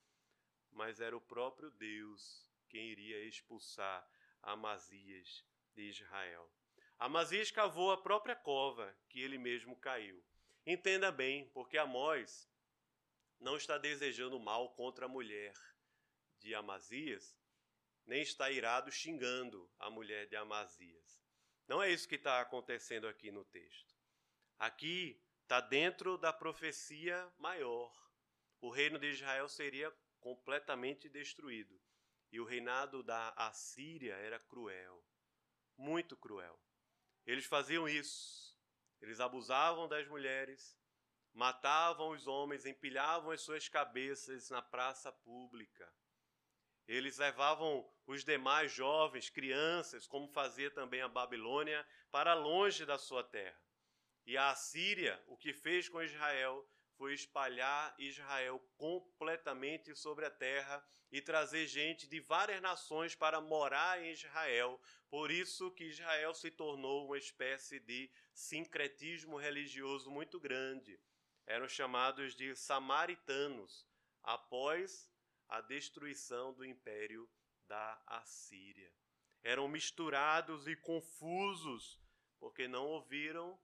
mas 0.71 0.99
era 0.99 1.15
o 1.15 1.21
próprio 1.21 1.69
Deus 1.69 2.47
quem 2.67 2.87
iria 2.87 3.23
expulsar 3.25 4.09
Amazias 4.41 5.45
de 5.75 5.83
Israel. 5.83 6.49
Amazias 6.97 7.51
cavou 7.51 7.91
a 7.91 8.01
própria 8.01 8.35
cova 8.35 8.95
que 9.07 9.19
ele 9.19 9.37
mesmo 9.37 9.75
caiu. 9.75 10.23
Entenda 10.65 11.11
bem, 11.11 11.47
porque 11.49 11.77
Amós 11.77 12.49
não 13.41 13.57
está 13.57 13.77
desejando 13.77 14.39
mal 14.39 14.73
contra 14.75 15.05
a 15.05 15.09
mulher 15.09 15.53
de 16.39 16.53
Amazias, 16.55 17.35
nem 18.05 18.21
está 18.21 18.49
irado 18.51 18.91
xingando 18.91 19.69
a 19.79 19.89
mulher 19.89 20.27
de 20.27 20.35
Amazias. 20.35 21.21
Não 21.67 21.81
é 21.81 21.89
isso 21.89 22.07
que 22.07 22.15
está 22.15 22.39
acontecendo 22.39 23.07
aqui 23.07 23.31
no 23.31 23.43
texto. 23.45 23.95
Aqui 24.59 25.21
está 25.41 25.59
dentro 25.59 26.17
da 26.17 26.31
profecia 26.31 27.31
maior. 27.37 27.91
O 28.59 28.69
reino 28.69 28.99
de 28.99 29.07
Israel 29.07 29.49
seria 29.49 29.91
completamente 30.19 31.09
destruído. 31.09 31.81
E 32.31 32.39
o 32.39 32.45
reinado 32.45 33.03
da 33.03 33.29
Assíria 33.29 34.13
era 34.15 34.39
cruel, 34.39 35.03
muito 35.75 36.15
cruel. 36.15 36.57
Eles 37.25 37.45
faziam 37.45 37.89
isso. 37.89 38.57
Eles 39.01 39.19
abusavam 39.19 39.87
das 39.87 40.07
mulheres, 40.07 40.79
matavam 41.33 42.09
os 42.09 42.27
homens, 42.27 42.65
empilhavam 42.65 43.31
as 43.31 43.41
suas 43.41 43.67
cabeças 43.67 44.49
na 44.49 44.61
praça 44.61 45.11
pública. 45.11 45.91
Eles 46.87 47.17
levavam 47.17 47.89
os 48.05 48.23
demais 48.23 48.71
jovens, 48.71 49.29
crianças, 49.29 50.07
como 50.07 50.27
fazia 50.27 50.69
também 50.69 51.01
a 51.01 51.07
Babilônia, 51.07 51.87
para 52.09 52.33
longe 52.33 52.85
da 52.85 52.97
sua 52.97 53.23
terra. 53.23 53.57
E 54.25 54.35
a 54.37 54.49
Assíria, 54.49 55.21
o 55.27 55.37
que 55.37 55.53
fez 55.53 55.87
com 55.87 56.01
Israel, 56.01 56.67
foi 56.97 57.13
espalhar 57.13 57.95
Israel 57.97 58.59
completamente 58.77 59.95
sobre 59.95 60.25
a 60.25 60.29
terra 60.29 60.85
e 61.11 61.21
trazer 61.21 61.65
gente 61.65 62.07
de 62.07 62.19
várias 62.19 62.61
nações 62.61 63.15
para 63.15 63.41
morar 63.41 64.03
em 64.03 64.11
Israel. 64.11 64.79
Por 65.09 65.31
isso 65.31 65.71
que 65.71 65.85
Israel 65.85 66.33
se 66.33 66.51
tornou 66.51 67.05
uma 67.05 67.17
espécie 67.17 67.79
de 67.79 68.09
sincretismo 68.33 69.35
religioso 69.37 70.09
muito 70.09 70.39
grande. 70.39 70.99
Eram 71.51 71.67
chamados 71.67 72.33
de 72.33 72.55
samaritanos 72.55 73.85
após 74.23 75.11
a 75.49 75.59
destruição 75.59 76.53
do 76.53 76.63
império 76.63 77.29
da 77.67 78.01
Assíria. 78.07 78.89
Eram 79.43 79.67
misturados 79.67 80.65
e 80.65 80.77
confusos 80.77 81.99
porque 82.39 82.69
não 82.69 82.85
ouviram 82.85 83.59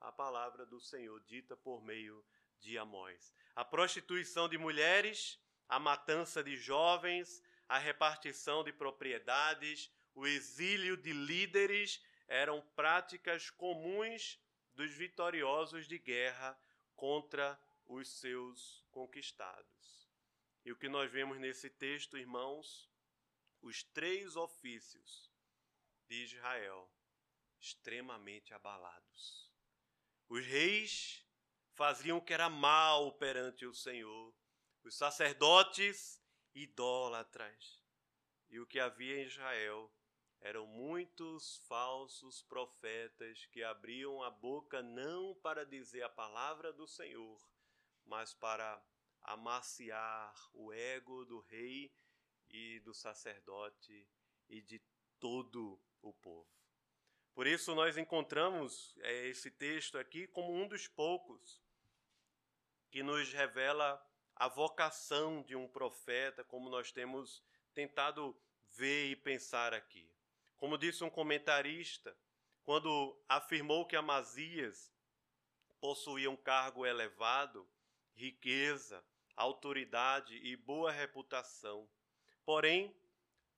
a 0.00 0.10
palavra 0.10 0.64
do 0.64 0.80
Senhor 0.80 1.20
dita 1.24 1.54
por 1.54 1.82
meio 1.82 2.24
de 2.58 2.78
Amós. 2.78 3.34
A 3.54 3.66
prostituição 3.66 4.48
de 4.48 4.56
mulheres, 4.56 5.38
a 5.68 5.78
matança 5.78 6.42
de 6.42 6.56
jovens, 6.56 7.42
a 7.68 7.76
repartição 7.76 8.64
de 8.64 8.72
propriedades, 8.72 9.92
o 10.14 10.26
exílio 10.26 10.96
de 10.96 11.12
líderes 11.12 12.02
eram 12.26 12.62
práticas 12.74 13.50
comuns 13.50 14.40
dos 14.74 14.90
vitoriosos 14.92 15.86
de 15.86 15.98
guerra 15.98 16.58
contra 16.96 17.60
os 17.84 18.08
seus 18.08 18.84
conquistados. 18.90 20.10
E 20.64 20.72
o 20.72 20.76
que 20.76 20.88
nós 20.88 21.10
vemos 21.10 21.38
nesse 21.38 21.70
texto, 21.70 22.18
irmãos, 22.18 22.90
os 23.62 23.84
três 23.84 24.34
ofícios 24.34 25.30
de 26.08 26.24
Israel 26.24 26.90
extremamente 27.60 28.52
abalados. 28.52 29.50
Os 30.28 30.44
reis 30.44 31.24
faziam 31.74 32.18
o 32.18 32.22
que 32.22 32.34
era 32.34 32.48
mal 32.48 33.12
perante 33.12 33.64
o 33.66 33.74
Senhor. 33.74 34.34
Os 34.82 34.96
sacerdotes, 34.96 36.20
idólatras. 36.54 37.82
E 38.48 38.58
o 38.58 38.66
que 38.66 38.80
havia 38.80 39.22
em 39.22 39.26
Israel 39.26 39.92
eram 40.40 40.66
muitos 40.66 41.58
falsos 41.66 42.42
profetas 42.42 43.46
que 43.46 43.62
abriam 43.62 44.22
a 44.22 44.30
boca 44.30 44.82
não 44.82 45.34
para 45.36 45.64
dizer 45.64 46.02
a 46.02 46.08
palavra 46.08 46.72
do 46.72 46.86
Senhor, 46.86 47.40
mas 48.04 48.32
para 48.34 48.82
amaciar 49.22 50.34
o 50.52 50.72
ego 50.72 51.24
do 51.24 51.40
rei 51.40 51.92
e 52.48 52.80
do 52.80 52.94
sacerdote 52.94 54.08
e 54.48 54.60
de 54.60 54.80
todo 55.18 55.80
o 56.00 56.12
povo. 56.12 56.48
Por 57.34 57.46
isso, 57.46 57.74
nós 57.74 57.98
encontramos 57.98 58.94
é, 59.00 59.26
esse 59.26 59.50
texto 59.50 59.98
aqui 59.98 60.26
como 60.28 60.54
um 60.54 60.66
dos 60.66 60.88
poucos 60.88 61.62
que 62.90 63.02
nos 63.02 63.32
revela 63.32 64.02
a 64.34 64.48
vocação 64.48 65.42
de 65.42 65.56
um 65.56 65.68
profeta, 65.68 66.44
como 66.44 66.70
nós 66.70 66.92
temos 66.92 67.42
tentado 67.74 68.34
ver 68.70 69.10
e 69.10 69.16
pensar 69.16 69.74
aqui. 69.74 70.10
Como 70.56 70.78
disse 70.78 71.04
um 71.04 71.10
comentarista, 71.10 72.16
quando 72.64 73.16
afirmou 73.28 73.86
que 73.86 73.96
Amazias 73.96 74.92
possuía 75.80 76.30
um 76.30 76.36
cargo 76.36 76.84
elevado, 76.86 77.68
riqueza, 78.14 79.04
autoridade 79.36 80.34
e 80.36 80.56
boa 80.56 80.90
reputação. 80.90 81.88
Porém, 82.44 82.96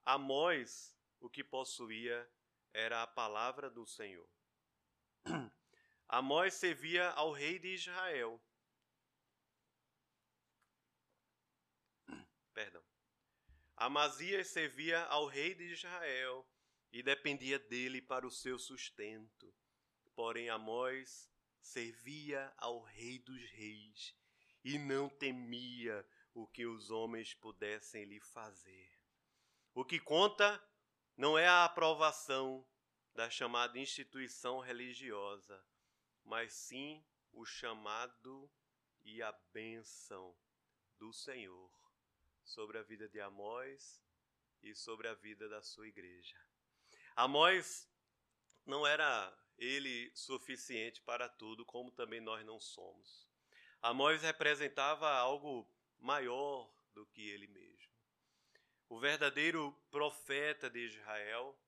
Amós 0.05 0.95
o 1.21 1.31
que 1.31 1.45
possuía 1.45 2.29
era 2.73 3.03
a 3.03 3.07
palavra 3.07 3.71
do 3.71 3.87
Senhor. 3.87 4.29
Amós 6.09 6.55
servia 6.55 7.11
ao 7.11 7.33
rei 7.33 7.59
de 7.59 7.75
Israel 7.75 8.41
Perdão. 12.53 12.83
Amazias 13.77 14.49
servia 14.49 15.05
ao 15.05 15.27
rei 15.27 15.55
de 15.55 15.65
Israel 15.65 16.47
e 16.93 17.03
dependia 17.03 17.59
dele 17.59 18.01
para 18.01 18.27
o 18.27 18.31
seu 18.31 18.59
sustento. 18.59 19.55
Porém, 20.15 20.49
Amós 20.49 21.31
servia 21.61 22.53
ao 22.57 22.83
rei 22.83 23.19
dos 23.19 23.43
reis 23.51 24.15
e 24.65 24.79
não 24.79 25.09
temia 25.09 26.07
o 26.35 26.47
que 26.47 26.67
os 26.67 26.91
homens 26.91 27.35
pudessem 27.35 28.05
lhe 28.05 28.21
fazer. 28.21 28.91
O 29.75 29.85
que 29.85 30.01
conta 30.01 30.63
não 31.17 31.39
é 31.39 31.47
a 31.47 31.65
aprovação 31.65 32.67
da 33.15 33.29
chamada 33.29 33.79
instituição 33.79 34.61
religiosa, 34.61 35.65
mas 36.25 36.53
sim 36.53 37.05
o 37.33 37.45
chamado 37.45 38.51
e 39.03 39.23
a 39.23 39.33
bênção 39.53 40.37
do 40.99 41.13
Senhor 41.13 41.71
sobre 42.45 42.79
a 42.79 42.83
vida 42.83 43.09
de 43.09 43.21
Amós 43.21 44.03
e 44.63 44.75
sobre 44.75 45.09
a 45.09 45.15
vida 45.15 45.49
da 45.49 45.63
sua 45.63 45.87
igreja. 45.87 46.48
Amós 47.19 47.85
não 48.65 48.87
era 48.87 49.37
ele 49.59 50.09
suficiente 50.15 51.03
para 51.03 51.29
tudo, 51.29 51.67
como 51.67 51.91
também 51.91 52.21
nós 52.21 52.47
não 52.47 52.61
somos. 52.61 53.29
Amós 53.83 54.23
representava 54.23 55.11
algo 55.11 55.69
maior 55.99 56.73
do 56.95 57.05
que 57.07 57.29
ele 57.29 57.49
mesmo. 57.49 57.93
O 58.89 59.01
verdadeiro 59.01 59.73
profeta 59.91 60.71
de 60.71 60.79
Israel, 60.79 61.59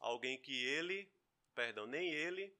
alguém 0.00 0.36
que 0.36 0.64
ele, 0.64 1.08
perdão, 1.54 1.86
nem 1.86 2.12
ele, 2.12 2.52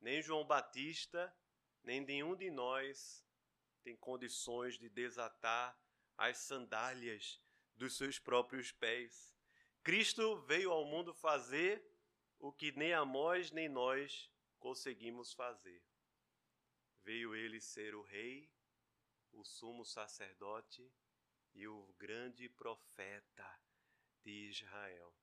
nem 0.00 0.22
João 0.22 0.46
Batista, 0.46 1.36
nem 1.82 2.02
nenhum 2.02 2.36
de 2.36 2.52
nós 2.52 3.26
tem 3.82 3.96
condições 3.96 4.78
de 4.78 4.88
desatar 4.88 5.76
as 6.16 6.38
sandálias 6.38 7.42
dos 7.74 7.96
seus 7.96 8.16
próprios 8.16 8.70
pés. 8.70 9.36
Cristo 9.82 10.36
veio 10.42 10.70
ao 10.70 10.84
mundo 10.84 11.14
fazer 11.14 11.82
o 12.38 12.52
que 12.52 12.72
nem 12.72 12.92
Amós 12.92 13.50
nem 13.50 13.68
nós 13.68 14.30
conseguimos 14.58 15.32
fazer. 15.32 15.82
Veio 17.02 17.34
ele 17.34 17.60
ser 17.60 17.94
o 17.94 18.02
rei, 18.02 18.50
o 19.32 19.42
sumo 19.42 19.84
sacerdote 19.84 20.92
e 21.54 21.66
o 21.66 21.94
grande 21.98 22.48
profeta 22.48 23.60
de 24.22 24.48
Israel. 24.48 25.14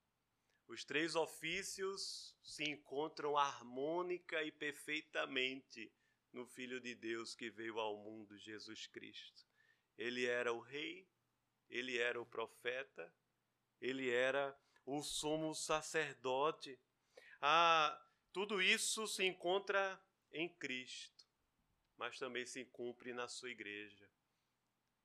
Os 0.67 0.83
três 0.83 1.15
ofícios 1.15 2.35
se 2.41 2.63
encontram 2.63 3.37
harmônica 3.37 4.43
e 4.43 4.51
perfeitamente 4.51 5.91
no 6.33 6.45
Filho 6.45 6.81
de 6.81 6.93
Deus 6.93 7.35
que 7.35 7.49
veio 7.49 7.79
ao 7.79 7.95
mundo, 7.97 8.37
Jesus 8.37 8.85
Cristo. 8.87 9.45
Ele 9.97 10.25
era 10.25 10.51
o 10.51 10.59
rei, 10.59 11.07
ele 11.69 11.97
era 11.97 12.19
o 12.19 12.25
profeta, 12.25 13.13
ele 13.81 14.09
era 14.09 14.57
o 14.85 15.01
sumo 15.03 15.53
sacerdote. 15.53 16.79
Ah, 17.41 17.99
tudo 18.31 18.61
isso 18.61 19.07
se 19.07 19.23
encontra 19.23 20.01
em 20.31 20.49
Cristo, 20.49 21.25
mas 21.97 22.17
também 22.17 22.45
se 22.45 22.65
cumpre 22.65 23.13
na 23.13 23.27
sua 23.27 23.49
igreja. 23.49 24.09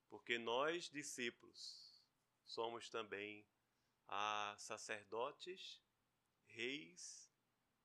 Porque 0.09 0.39
nós, 0.39 0.91
discípulos, 0.91 2.03
somos 2.45 2.89
também 2.89 3.47
ah, 4.09 4.55
sacerdotes, 4.59 5.81
reis 6.47 7.31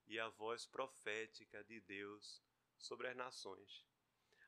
e 0.07 0.19
a 0.19 0.29
voz 0.29 0.65
profética 0.65 1.63
de 1.63 1.79
Deus 1.81 2.41
sobre 2.77 3.07
as 3.07 3.15
nações. 3.15 3.85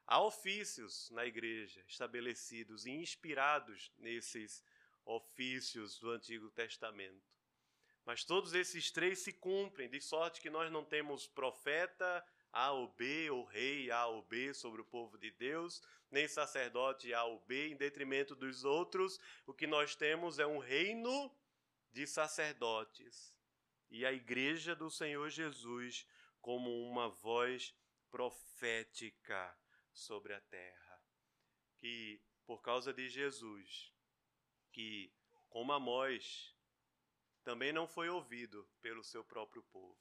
Há 0.06 0.24
ofícios 0.24 1.10
na 1.12 1.26
igreja 1.26 1.84
estabelecidos 1.88 2.86
e 2.86 2.92
inspirados 2.92 3.92
nesses 3.98 4.64
ofícios 5.10 6.00
do 6.00 6.12
Antigo 6.12 6.52
Testamento. 6.52 7.28
Mas 8.06 8.24
todos 8.24 8.54
esses 8.54 8.92
três 8.92 9.20
se 9.20 9.34
cumprem, 9.34 9.90
de 9.90 10.00
sorte 10.00 10.40
que 10.40 10.50
nós 10.50 10.72
não 10.72 10.86
temos 10.86 11.28
profeta 11.28 12.24
A 12.52 12.72
ou 12.72 12.88
B, 12.94 13.30
ou 13.30 13.44
rei 13.46 13.92
A 13.92 14.06
ou 14.06 14.22
B 14.24 14.54
sobre 14.54 14.82
o 14.82 14.86
povo 14.86 15.18
de 15.18 15.32
Deus, 15.32 15.82
nem 16.12 16.28
sacerdote 16.28 17.14
A 17.14 17.24
ou 17.24 17.40
B, 17.42 17.70
em 17.70 17.76
detrimento 17.76 18.36
dos 18.36 18.64
outros. 18.64 19.20
O 19.46 19.54
que 19.54 19.68
nós 19.68 19.96
temos 19.96 20.38
é 20.40 20.46
um 20.46 20.60
reino 20.60 21.36
de 21.92 22.06
sacerdotes 22.06 23.34
e 23.90 24.06
a 24.06 24.14
igreja 24.14 24.76
do 24.76 24.92
Senhor 24.92 25.30
Jesus 25.30 26.08
como 26.40 26.84
uma 26.88 27.10
voz 27.10 27.76
profética 28.12 29.58
sobre 29.92 30.34
a 30.34 30.42
terra. 30.42 31.04
Que 31.78 32.22
por 32.46 32.62
causa 32.62 32.94
de 32.94 33.10
Jesus, 33.10 33.94
que 34.72 35.12
como 35.50 35.72
Amós 35.74 36.56
também 37.44 37.74
não 37.74 37.88
foi 37.88 38.10
ouvido 38.10 38.68
pelo 38.82 39.04
seu 39.04 39.24
próprio 39.24 39.64
povo. 39.64 39.98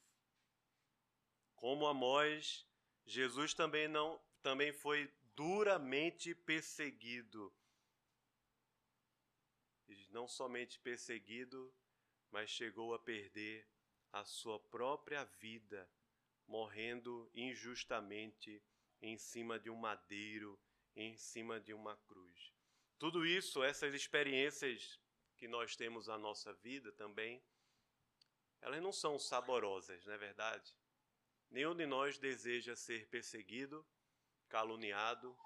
Como 1.55 1.87
Amós, 1.87 2.67
Jesus 3.07 3.55
também 3.55 3.89
não 3.89 4.21
também 4.43 4.73
foi 4.73 5.13
duramente 5.35 6.35
perseguido. 6.35 7.53
E 9.89 10.07
não 10.11 10.29
somente 10.29 10.79
perseguido, 10.81 11.75
mas 12.31 12.51
chegou 12.51 12.95
a 12.95 12.99
perder 12.99 13.67
a 14.13 14.25
sua 14.25 14.59
própria 14.59 15.25
vida, 15.25 15.91
morrendo 16.47 17.31
injustamente 17.35 18.63
em 19.01 19.17
cima 19.17 19.59
de 19.59 19.71
um 19.71 19.77
madeiro, 19.77 20.59
em 20.95 21.17
cima 21.17 21.61
de 21.61 21.73
uma 21.73 21.97
cruz. 21.97 22.58
Tudo 22.99 23.25
isso, 23.25 23.63
essas 23.63 23.95
experiências 23.95 24.99
que 25.37 25.47
nós 25.47 25.77
temos 25.77 26.09
na 26.09 26.19
nossa 26.19 26.53
vida 26.55 26.91
também, 26.93 27.43
elas 28.61 28.83
não 28.83 28.93
são 28.93 29.19
saborosas, 29.19 30.05
não 30.05 30.15
é 30.15 30.19
verdade? 30.19 30.75
Nenhum 31.51 31.75
de 31.75 31.87
nós 31.87 32.19
deseja 32.19 32.75
ser 32.75 33.07
perseguido, 33.09 33.87
caluniado, 34.49 35.37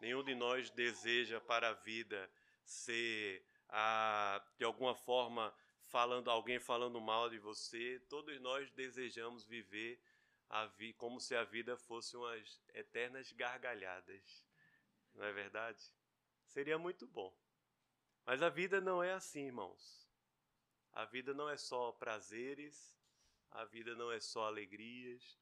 nenhum 0.00 0.22
de 0.22 0.34
nós 0.34 0.70
deseja 0.70 1.40
para 1.40 1.70
a 1.70 1.74
vida 1.74 2.30
ser, 2.64 3.44
ah, 3.68 4.42
de 4.56 4.64
alguma 4.64 4.94
forma, 4.94 5.54
falando 5.84 6.30
alguém 6.30 6.60
falando 6.60 7.00
mal 7.00 7.28
de 7.28 7.38
você. 7.38 7.98
Todos 8.08 8.40
nós 8.40 8.70
desejamos 8.72 9.44
viver 9.44 10.00
vi 10.76 10.92
como 10.94 11.20
se 11.20 11.34
a 11.34 11.44
vida 11.44 11.76
fosse 11.76 12.16
umas 12.16 12.60
eternas 12.74 13.32
gargalhadas. 13.32 14.46
Não 15.14 15.24
é 15.24 15.32
verdade? 15.32 15.82
Seria 16.58 16.76
muito 16.76 17.06
bom. 17.06 17.32
Mas 18.26 18.42
a 18.42 18.48
vida 18.48 18.80
não 18.80 19.00
é 19.00 19.12
assim, 19.12 19.46
irmãos. 19.46 20.10
A 20.92 21.04
vida 21.04 21.32
não 21.32 21.48
é 21.48 21.56
só 21.56 21.92
prazeres, 21.92 22.98
a 23.52 23.64
vida 23.64 23.94
não 23.94 24.10
é 24.10 24.18
só 24.18 24.48
alegrias, 24.48 25.38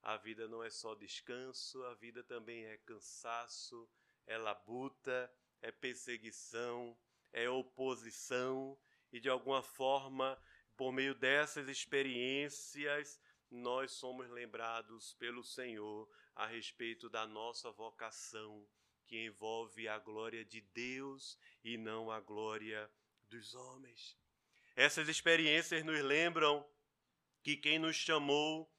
a 0.00 0.16
vida 0.16 0.46
não 0.46 0.62
é 0.62 0.70
só 0.70 0.94
descanso, 0.94 1.82
a 1.82 1.94
vida 1.94 2.22
também 2.22 2.66
é 2.66 2.76
cansaço, 2.76 3.90
é 4.28 4.38
labuta, 4.38 5.28
é 5.60 5.72
perseguição, 5.72 6.96
é 7.32 7.50
oposição, 7.50 8.78
e 9.10 9.18
de 9.18 9.28
alguma 9.28 9.60
forma, 9.60 10.40
por 10.76 10.92
meio 10.92 11.16
dessas 11.16 11.66
experiências, 11.66 13.20
nós 13.50 13.90
somos 13.90 14.30
lembrados 14.30 15.14
pelo 15.14 15.42
Senhor 15.42 16.08
a 16.32 16.46
respeito 16.46 17.08
da 17.08 17.26
nossa 17.26 17.72
vocação, 17.72 18.64
que 19.06 19.26
envolve 19.26 19.88
a 19.88 19.98
glória 19.98 20.44
de 20.44 20.60
Deus 20.60 21.38
e 21.62 21.76
não 21.76 22.10
a 22.10 22.20
glória 22.20 22.90
dos 23.28 23.54
homens. 23.54 24.16
Essas 24.76 25.08
experiências 25.08 25.84
nos 25.84 26.00
lembram 26.00 26.66
que 27.42 27.56
quem 27.56 27.78
nos 27.78 27.96
chamou 27.96 28.70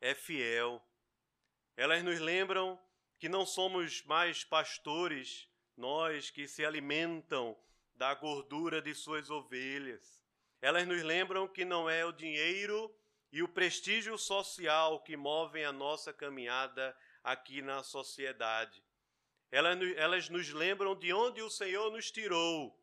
é 0.00 0.14
fiel. 0.14 0.82
Elas 1.76 2.02
nos 2.02 2.18
lembram 2.18 2.80
que 3.18 3.28
não 3.28 3.46
somos 3.46 4.02
mais 4.04 4.44
pastores, 4.44 5.48
nós 5.76 6.30
que 6.30 6.48
se 6.48 6.64
alimentam 6.64 7.56
da 7.94 8.14
gordura 8.14 8.80
de 8.80 8.94
suas 8.94 9.30
ovelhas. 9.30 10.22
Elas 10.60 10.86
nos 10.86 11.02
lembram 11.02 11.46
que 11.46 11.64
não 11.64 11.88
é 11.88 12.04
o 12.04 12.12
dinheiro 12.12 12.94
e 13.32 13.42
o 13.42 13.48
prestígio 13.48 14.16
social 14.16 15.02
que 15.02 15.16
movem 15.16 15.64
a 15.64 15.72
nossa 15.72 16.12
caminhada 16.12 16.96
aqui 17.22 17.60
na 17.60 17.82
sociedade. 17.82 18.82
Elas, 19.50 20.28
nos 20.28 20.50
lembram 20.50 20.94
de 20.94 21.12
onde 21.12 21.40
o 21.40 21.50
Senhor 21.50 21.90
nos 21.90 22.10
tirou 22.10 22.76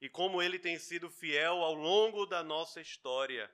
e 0.00 0.08
como 0.08 0.42
Ele 0.42 0.58
tem 0.58 0.78
sido 0.78 1.10
fiel 1.10 1.62
ao 1.62 1.74
longo 1.74 2.26
da 2.26 2.42
nossa 2.42 2.80
história. 2.80 3.50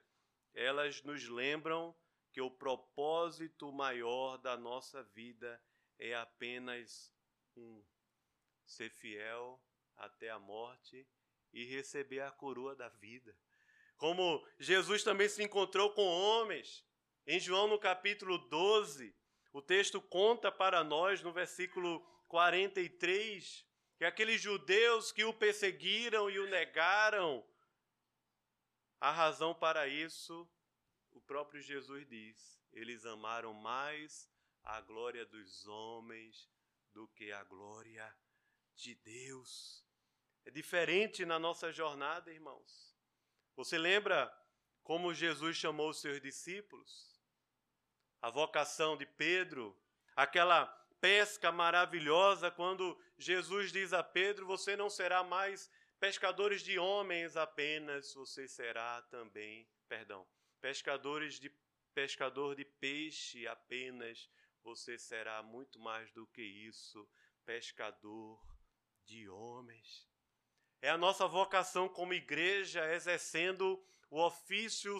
Elas 0.55 1.03
nos 1.03 1.29
lembram 1.29 1.95
que 2.33 2.41
o 2.41 2.51
propósito 2.51 3.73
maior 3.73 4.37
da 4.39 4.57
nossa 4.57 5.03
vida 5.03 5.63
é 5.99 6.15
apenas 6.15 7.13
um: 7.57 7.85
ser 8.65 8.91
fiel 8.91 9.61
até 9.97 10.31
a 10.31 10.39
morte 10.39 11.07
e 11.53 11.65
receber 11.65 12.21
a 12.21 12.31
coroa 12.31 12.75
da 12.75 12.89
vida. 12.89 13.37
Como 13.97 14.47
Jesus 14.59 15.03
também 15.03 15.29
se 15.29 15.43
encontrou 15.43 15.91
com 15.93 16.05
homens. 16.05 16.85
Em 17.27 17.41
João, 17.41 17.67
no 17.67 17.79
capítulo 17.79 18.39
12, 18.39 19.15
o 19.53 19.63
texto 19.63 20.01
conta 20.01 20.53
para 20.53 20.85
nós, 20.85 21.23
no 21.23 21.33
versículo 21.33 22.07
43, 22.29 23.67
que 23.97 24.05
aqueles 24.05 24.41
judeus 24.41 25.13
que 25.13 25.25
o 25.25 25.33
perseguiram 25.33 26.29
e 26.31 26.39
o 26.39 26.49
negaram, 26.49 27.47
a 29.01 29.11
razão 29.11 29.55
para 29.55 29.87
isso, 29.87 30.49
o 31.13 31.21
próprio 31.21 31.61
Jesus 31.61 32.07
diz: 32.09 32.61
eles 32.73 33.07
amaram 33.07 33.55
mais 33.55 34.29
a 34.63 34.81
glória 34.81 35.25
dos 35.25 35.67
homens 35.67 36.51
do 36.93 37.09
que 37.09 37.33
a 37.33 37.43
glória 37.45 38.15
de 38.75 38.95
Deus. 38.97 39.85
É 40.45 40.51
diferente 40.51 41.25
na 41.25 41.39
nossa 41.39 41.73
jornada, 41.73 42.33
irmãos. 42.33 42.95
Você 43.55 43.79
lembra 43.79 44.31
como 44.83 45.15
Jesus 45.15 45.57
chamou 45.57 45.91
os 45.91 46.01
seus 46.01 46.21
discípulos? 46.21 47.19
A 48.21 48.31
vocação 48.31 48.97
de 48.97 49.07
Pedro, 49.07 49.77
aquela 50.15 50.67
pesca 51.01 51.53
maravilhosa 51.53 52.51
quando 52.51 52.99
Jesus 53.19 53.73
diz 53.73 53.93
a 53.93 54.03
Pedro: 54.03 54.47
Você 54.47 54.77
não 54.77 54.91
será 54.91 55.23
mais 55.23 55.71
pescadores 55.99 56.63
de 56.63 56.79
homens 56.79 57.37
apenas, 57.37 58.13
você 58.15 58.47
será 58.47 59.03
também, 59.03 59.69
perdão, 59.89 60.27
pescadores 60.61 61.41
de 61.41 61.51
pescador 61.95 62.55
de 62.55 62.65
peixe 62.65 63.47
apenas, 63.47 64.29
você 64.63 64.99
será 64.99 65.43
muito 65.43 65.79
mais 65.79 66.13
do 66.13 66.27
que 66.27 66.43
isso, 66.43 67.09
pescador 67.45 68.39
de 69.05 69.29
homens. 69.29 70.07
É 70.83 70.91
a 70.91 70.99
nossa 70.99 71.27
vocação 71.27 71.89
como 71.89 72.13
igreja 72.13 72.93
exercendo 72.93 73.83
o 74.11 74.21
ofício 74.21 74.99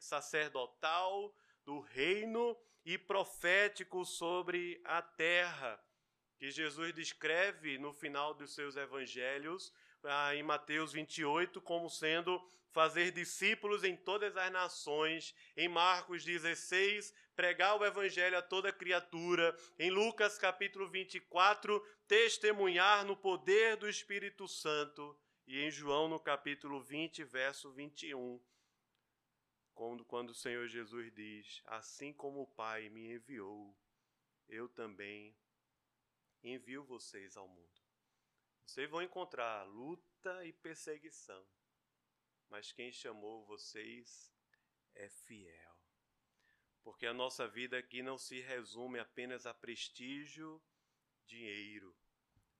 sacerdotal 0.00 1.34
do 1.64 1.80
reino 1.80 2.58
e 2.84 2.98
profético 2.98 4.04
sobre 4.04 4.80
a 4.84 5.00
terra, 5.00 5.82
que 6.36 6.50
Jesus 6.50 6.92
descreve 6.92 7.78
no 7.78 7.92
final 7.92 8.34
dos 8.34 8.54
seus 8.54 8.76
evangelhos, 8.76 9.72
ah, 10.02 10.34
em 10.34 10.42
Mateus 10.42 10.92
28, 10.92 11.60
como 11.62 11.88
sendo 11.88 12.42
fazer 12.70 13.12
discípulos 13.12 13.84
em 13.84 13.96
todas 13.96 14.36
as 14.36 14.50
nações, 14.50 15.34
em 15.56 15.68
Marcos 15.68 16.24
16, 16.24 17.14
pregar 17.34 17.78
o 17.80 17.84
evangelho 17.84 18.36
a 18.36 18.42
toda 18.42 18.72
criatura, 18.72 19.56
em 19.78 19.90
Lucas 19.90 20.36
capítulo 20.36 20.88
24, 20.88 21.80
testemunhar 22.06 23.04
no 23.04 23.16
poder 23.16 23.76
do 23.76 23.88
Espírito 23.88 24.46
Santo, 24.48 25.16
e 25.46 25.60
em 25.60 25.70
João 25.70 26.08
no 26.08 26.18
capítulo 26.18 26.80
20, 26.82 27.22
verso 27.24 27.70
21, 27.72 28.40
quando, 29.74 30.04
quando 30.04 30.30
o 30.30 30.34
Senhor 30.34 30.66
Jesus 30.68 31.12
diz: 31.12 31.62
Assim 31.66 32.12
como 32.12 32.42
o 32.42 32.46
Pai 32.46 32.88
me 32.88 33.12
enviou, 33.12 33.76
eu 34.48 34.68
também 34.68 35.36
envio 36.42 36.84
vocês 36.84 37.36
ao 37.36 37.48
mundo. 37.48 37.82
Vocês 38.66 38.88
vão 38.88 39.02
encontrar 39.02 39.64
luta 39.64 40.44
e 40.44 40.52
perseguição, 40.52 41.46
mas 42.48 42.72
quem 42.72 42.90
chamou 42.92 43.44
vocês 43.44 44.32
é 44.94 45.08
fiel. 45.08 45.74
Porque 46.82 47.06
a 47.06 47.14
nossa 47.14 47.48
vida 47.48 47.78
aqui 47.78 48.02
não 48.02 48.18
se 48.18 48.40
resume 48.40 48.98
apenas 48.98 49.46
a 49.46 49.54
prestígio, 49.54 50.62
dinheiro, 51.26 51.96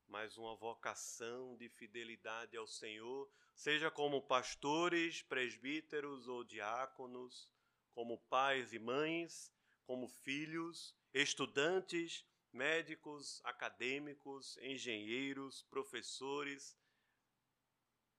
mas 0.07 0.37
uma 0.37 0.55
vocação 0.57 1.57
de 1.57 1.69
fidelidade 1.69 2.57
ao 2.57 2.67
Senhor, 2.67 3.31
seja 3.55 3.91
como 3.91 4.23
pastores, 4.23 5.23
presbíteros 5.23 6.29
ou 6.29 6.45
diáconos, 6.45 7.51
como 7.93 8.19
pais 8.29 8.73
e 8.73 8.79
mães, 8.79 9.53
como 9.87 10.09
filhos, 10.09 10.97
estudantes, 11.13 12.25
médicos, 12.53 13.41
acadêmicos, 13.45 14.57
engenheiros, 14.59 15.63
professores, 15.65 16.79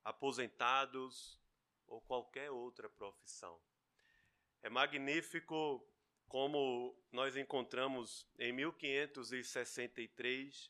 aposentados 0.03 1.39
ou 1.87 2.01
qualquer 2.01 2.51
outra 2.51 2.89
profissão. 2.89 3.57
É 4.61 4.69
magnífico 4.69 5.87
como 6.27 7.01
nós 7.11 7.37
encontramos 7.37 8.27
em 8.37 8.51
1563 8.51 10.69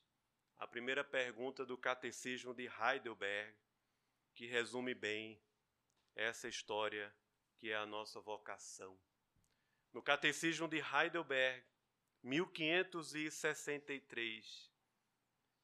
a 0.58 0.68
primeira 0.68 1.04
pergunta 1.04 1.66
do 1.66 1.78
Catecismo 1.78 2.54
de 2.54 2.68
Heidelberg, 2.68 3.58
que 4.36 4.46
resume 4.46 4.94
bem 4.94 5.42
essa 6.14 6.50
história 6.50 7.16
que 7.58 7.72
é 7.72 7.76
a 7.76 7.86
nossa 7.86 8.20
vocação. 8.20 9.00
No 9.94 10.04
Catecismo 10.04 10.68
de 10.68 10.82
Heidelberg, 10.82 11.66
1563, 12.22 14.70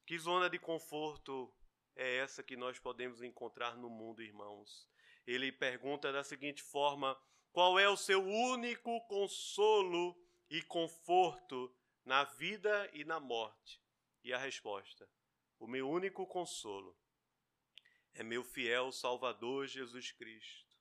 que 0.06 0.18
zona 0.18 0.50
de 0.50 0.58
conforto 0.58 1.54
é 1.96 2.16
essa 2.18 2.42
que 2.42 2.56
nós 2.56 2.80
podemos 2.80 3.22
encontrar 3.22 3.76
no 3.76 3.90
mundo, 3.90 4.24
irmãos? 4.24 4.90
Ele 5.28 5.52
pergunta 5.52 6.14
da 6.14 6.24
seguinte 6.24 6.64
forma: 6.64 7.22
qual 7.52 7.78
é 7.78 7.90
o 7.90 7.98
seu 7.98 8.24
único 8.24 9.02
consolo 9.08 10.18
e 10.50 10.62
conforto 10.62 11.76
na 12.06 12.24
vida 12.24 12.90
e 12.94 13.04
na 13.04 13.20
morte? 13.20 13.84
E 14.24 14.32
a 14.32 14.38
resposta: 14.38 15.10
o 15.60 15.68
meu 15.68 15.90
único 15.90 16.26
consolo 16.26 16.98
é 18.14 18.24
meu 18.24 18.44
fiel 18.44 18.92
Salvador 18.92 19.68
Jesus 19.68 20.12
Cristo. 20.12 20.76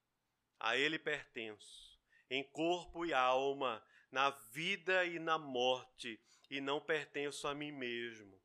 A 0.58 0.76
Ele 0.76 0.98
pertenço, 0.98 1.98
em 2.28 2.42
corpo 2.42 3.06
e 3.06 3.12
alma, 3.12 3.82
na 4.10 4.30
vida 4.30 5.04
e 5.04 5.18
na 5.18 5.38
morte, 5.38 6.20
e 6.50 6.60
não 6.60 6.80
pertenço 6.80 7.46
a 7.46 7.54
mim 7.54 7.72
mesmo. 7.72 8.40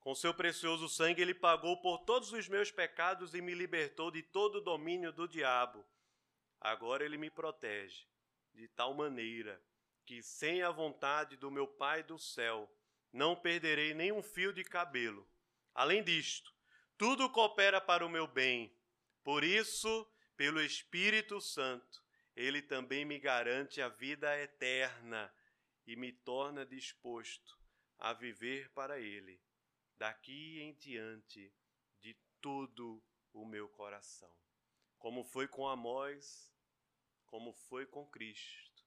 Com 0.00 0.14
seu 0.14 0.34
precioso 0.34 0.88
sangue, 0.88 1.22
Ele 1.22 1.34
pagou 1.34 1.80
por 1.80 1.98
todos 2.04 2.32
os 2.32 2.46
meus 2.46 2.70
pecados 2.70 3.34
e 3.34 3.40
me 3.40 3.54
libertou 3.54 4.10
de 4.10 4.22
todo 4.22 4.56
o 4.56 4.60
domínio 4.60 5.12
do 5.12 5.26
diabo. 5.26 5.84
Agora 6.60 7.04
Ele 7.04 7.16
me 7.16 7.30
protege, 7.30 8.06
de 8.52 8.68
tal 8.68 8.92
maneira 8.94 9.60
que, 10.04 10.22
sem 10.22 10.62
a 10.62 10.70
vontade 10.70 11.36
do 11.36 11.50
meu 11.50 11.66
Pai 11.66 12.02
do 12.02 12.18
céu, 12.18 12.70
não 13.10 13.34
perderei 13.34 13.94
nem 13.94 14.12
um 14.12 14.22
fio 14.22 14.52
de 14.52 14.62
cabelo. 14.62 15.26
Além 15.74 16.04
disto, 16.04 16.53
tudo 16.96 17.30
coopera 17.30 17.80
para 17.80 18.04
o 18.04 18.08
meu 18.08 18.26
bem. 18.26 18.74
Por 19.22 19.42
isso, 19.42 20.06
pelo 20.36 20.60
Espírito 20.60 21.40
Santo, 21.40 22.02
ele 22.36 22.60
também 22.60 23.04
me 23.04 23.18
garante 23.18 23.80
a 23.80 23.88
vida 23.88 24.38
eterna 24.40 25.32
e 25.86 25.96
me 25.96 26.12
torna 26.12 26.64
disposto 26.64 27.58
a 27.98 28.12
viver 28.12 28.70
para 28.70 29.00
ele, 29.00 29.40
daqui 29.96 30.60
em 30.60 30.74
diante, 30.74 31.52
de 32.00 32.14
todo 32.40 33.02
o 33.32 33.44
meu 33.44 33.68
coração. 33.68 34.34
Como 34.98 35.24
foi 35.24 35.46
com 35.48 35.68
Amós, 35.68 36.52
como 37.26 37.52
foi 37.52 37.86
com 37.86 38.06
Cristo, 38.06 38.84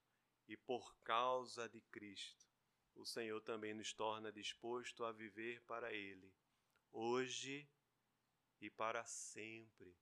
e 0.48 0.56
por 0.56 0.98
causa 1.00 1.68
de 1.68 1.82
Cristo, 1.82 2.48
o 2.96 3.06
Senhor 3.06 3.42
também 3.42 3.74
nos 3.74 3.94
torna 3.94 4.32
disposto 4.32 5.04
a 5.04 5.12
viver 5.12 5.62
para 5.64 5.94
Ele, 5.94 6.34
hoje 6.92 7.70
e 8.60 8.70
para 8.70 9.06
sempre, 9.06 9.96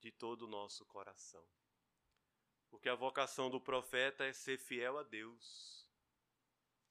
de 0.00 0.10
todo 0.10 0.42
o 0.42 0.48
nosso 0.48 0.84
coração. 0.86 1.46
Porque 2.68 2.88
a 2.88 2.94
vocação 2.94 3.50
do 3.50 3.60
profeta 3.60 4.24
é 4.24 4.32
ser 4.32 4.58
fiel 4.58 4.98
a 4.98 5.02
Deus. 5.02 5.88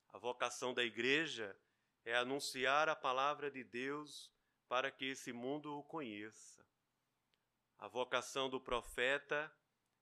A 0.10 0.18
vocação 0.18 0.74
da 0.74 0.84
igreja 0.84 1.58
é 2.04 2.16
anunciar 2.16 2.90
a 2.90 2.96
palavra 2.96 3.52
de 3.52 3.64
Deus 3.64 4.32
para 4.68 4.92
que 4.92 5.06
esse 5.06 5.32
mundo 5.32 5.78
o 5.78 5.84
conheça. 5.84 6.66
A 7.78 7.88
vocação 7.88 8.50
do 8.50 8.60
profeta 8.60 9.54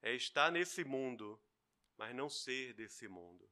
é 0.01 0.13
estar 0.13 0.51
nesse 0.51 0.83
mundo, 0.83 1.41
mas 1.97 2.15
não 2.15 2.29
ser 2.29 2.73
desse 2.73 3.07
mundo 3.07 3.49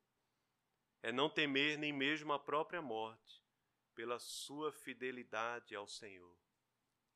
é 1.03 1.11
não 1.11 1.30
temer 1.30 1.78
nem 1.78 1.91
mesmo 1.91 2.32
a 2.32 2.39
própria 2.39 2.82
morte, 2.82 3.43
pela 3.93 4.18
sua 4.18 4.72
fidelidade 4.72 5.76
ao 5.76 5.86
Senhor. 5.86 6.36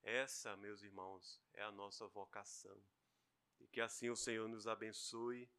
Essa, 0.08 0.56
meus 0.56 0.82
irmãos, 0.84 1.38
é 1.54 1.62
a 1.64 1.70
nossa 1.70 2.08
vocação. 2.08 2.82
E 3.60 3.68
que 3.68 3.82
assim 3.82 4.10
o 4.10 4.16
Senhor 4.16 4.48
nos 4.48 4.66
abençoe, 4.66 5.52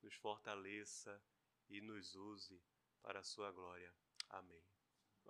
nos 0.00 0.14
fortaleça 0.14 1.20
e 1.68 1.80
nos 1.80 2.14
use 2.14 2.62
para 3.02 3.18
a 3.18 3.24
sua 3.24 3.50
glória. 3.50 3.92
Amém. 4.28 4.64